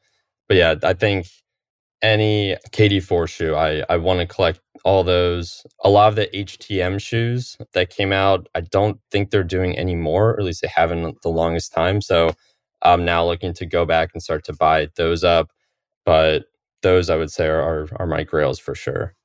[0.47, 1.28] But yeah, I think
[2.01, 3.55] any KD4 shoe.
[3.55, 5.65] I, I want to collect all those.
[5.83, 10.31] A lot of the HTM shoes that came out, I don't think they're doing anymore,
[10.31, 12.01] or at least they haven't the longest time.
[12.01, 12.31] So
[12.81, 15.49] I'm now looking to go back and start to buy those up.
[16.05, 16.45] But
[16.81, 19.15] those I would say are, are, are my grails for sure.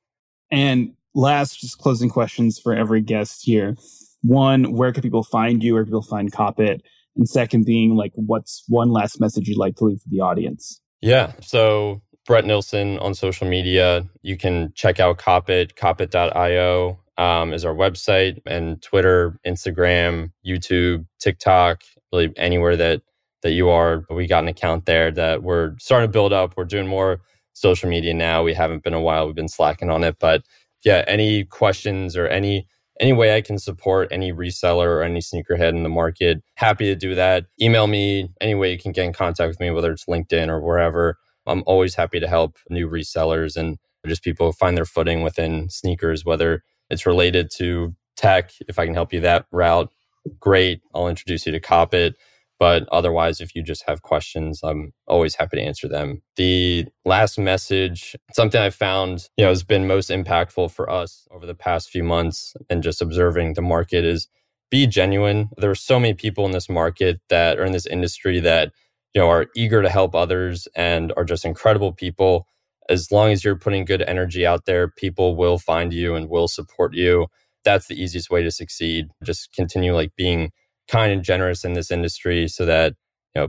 [0.51, 3.75] And last, just closing questions for every guest here.
[4.21, 5.73] One, where can people find you?
[5.73, 6.81] Where can people find Copyt?
[7.15, 10.79] And second, being like, what's one last message you'd like to leave for the audience?
[11.01, 11.33] Yeah.
[11.41, 14.05] So Brett Nilsen on social media.
[14.21, 21.81] You can check out Copyt, copyt.io um, is our website, and Twitter, Instagram, YouTube, TikTok,
[22.13, 23.01] really anywhere that
[23.41, 24.03] that you are.
[24.09, 26.53] We got an account there that we're starting to build up.
[26.57, 27.21] We're doing more
[27.53, 28.43] social media now.
[28.43, 29.25] We haven't been a while.
[29.25, 30.43] We've been slacking on it, but
[30.83, 32.67] yeah, any questions or any
[32.99, 36.95] any way I can support any reseller or any sneakerhead in the market, happy to
[36.95, 37.45] do that.
[37.61, 40.59] Email me any way you can get in contact with me, whether it's LinkedIn or
[40.59, 41.17] wherever.
[41.47, 43.77] I'm always happy to help new resellers and
[44.07, 48.51] just people find their footing within sneakers, whether it's related to tech.
[48.67, 49.91] If I can help you that route,
[50.39, 50.81] great.
[50.95, 52.13] I'll introduce you to Copyt.
[52.59, 56.23] But otherwise, if you just have questions, I'm always happy to answer them.
[56.37, 61.45] The last message, something I found, you know, has been most impactful for us over
[61.45, 64.27] the past few months and just observing the market is
[64.71, 65.49] be genuine.
[65.57, 68.71] There are so many people in this market that are in this industry that
[69.17, 72.47] you know are eager to help others and are just incredible people
[72.89, 76.47] as long as you're putting good energy out there people will find you and will
[76.47, 77.27] support you
[77.65, 80.51] that's the easiest way to succeed just continue like being
[80.87, 82.93] kind and generous in this industry so that
[83.35, 83.47] you know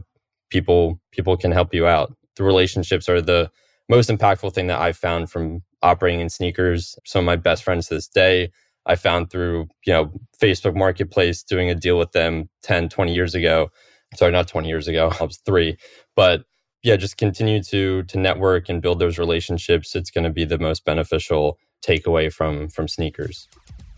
[0.51, 2.15] people people can help you out.
[2.37, 3.51] The relationships are the
[3.89, 6.97] most impactful thing that I've found from operating in sneakers.
[7.05, 8.51] Some of my best friends to this day,
[8.87, 13.35] I found through, you know, Facebook Marketplace, doing a deal with them 10, 20 years
[13.35, 13.71] ago.
[14.15, 15.13] Sorry, not 20 years ago.
[15.21, 15.77] I was three.
[16.17, 16.45] But
[16.83, 19.95] yeah, just continue to to network and build those relationships.
[19.95, 23.49] It's going to be the most beneficial takeaway from from sneakers.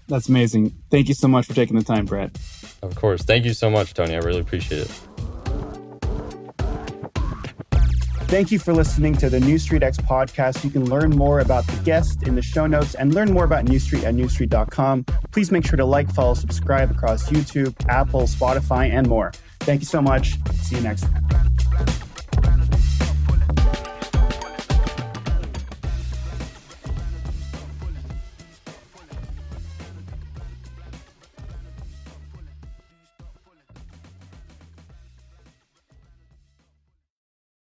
[0.08, 0.74] That's amazing.
[0.90, 2.36] Thank you so much for taking the time, Brett.
[2.82, 3.22] Of course.
[3.22, 4.14] Thank you so much, Tony.
[4.14, 4.90] I really appreciate it.
[8.30, 10.62] Thank you for listening to the Neustreet X podcast.
[10.64, 13.64] You can learn more about the guest in the show notes and learn more about
[13.64, 15.04] Neustreet at neustreet.com.
[15.32, 19.32] Please make sure to like, follow, subscribe across YouTube, Apple, Spotify, and more.
[19.61, 20.36] Thank you so much.
[20.62, 22.09] See you next time.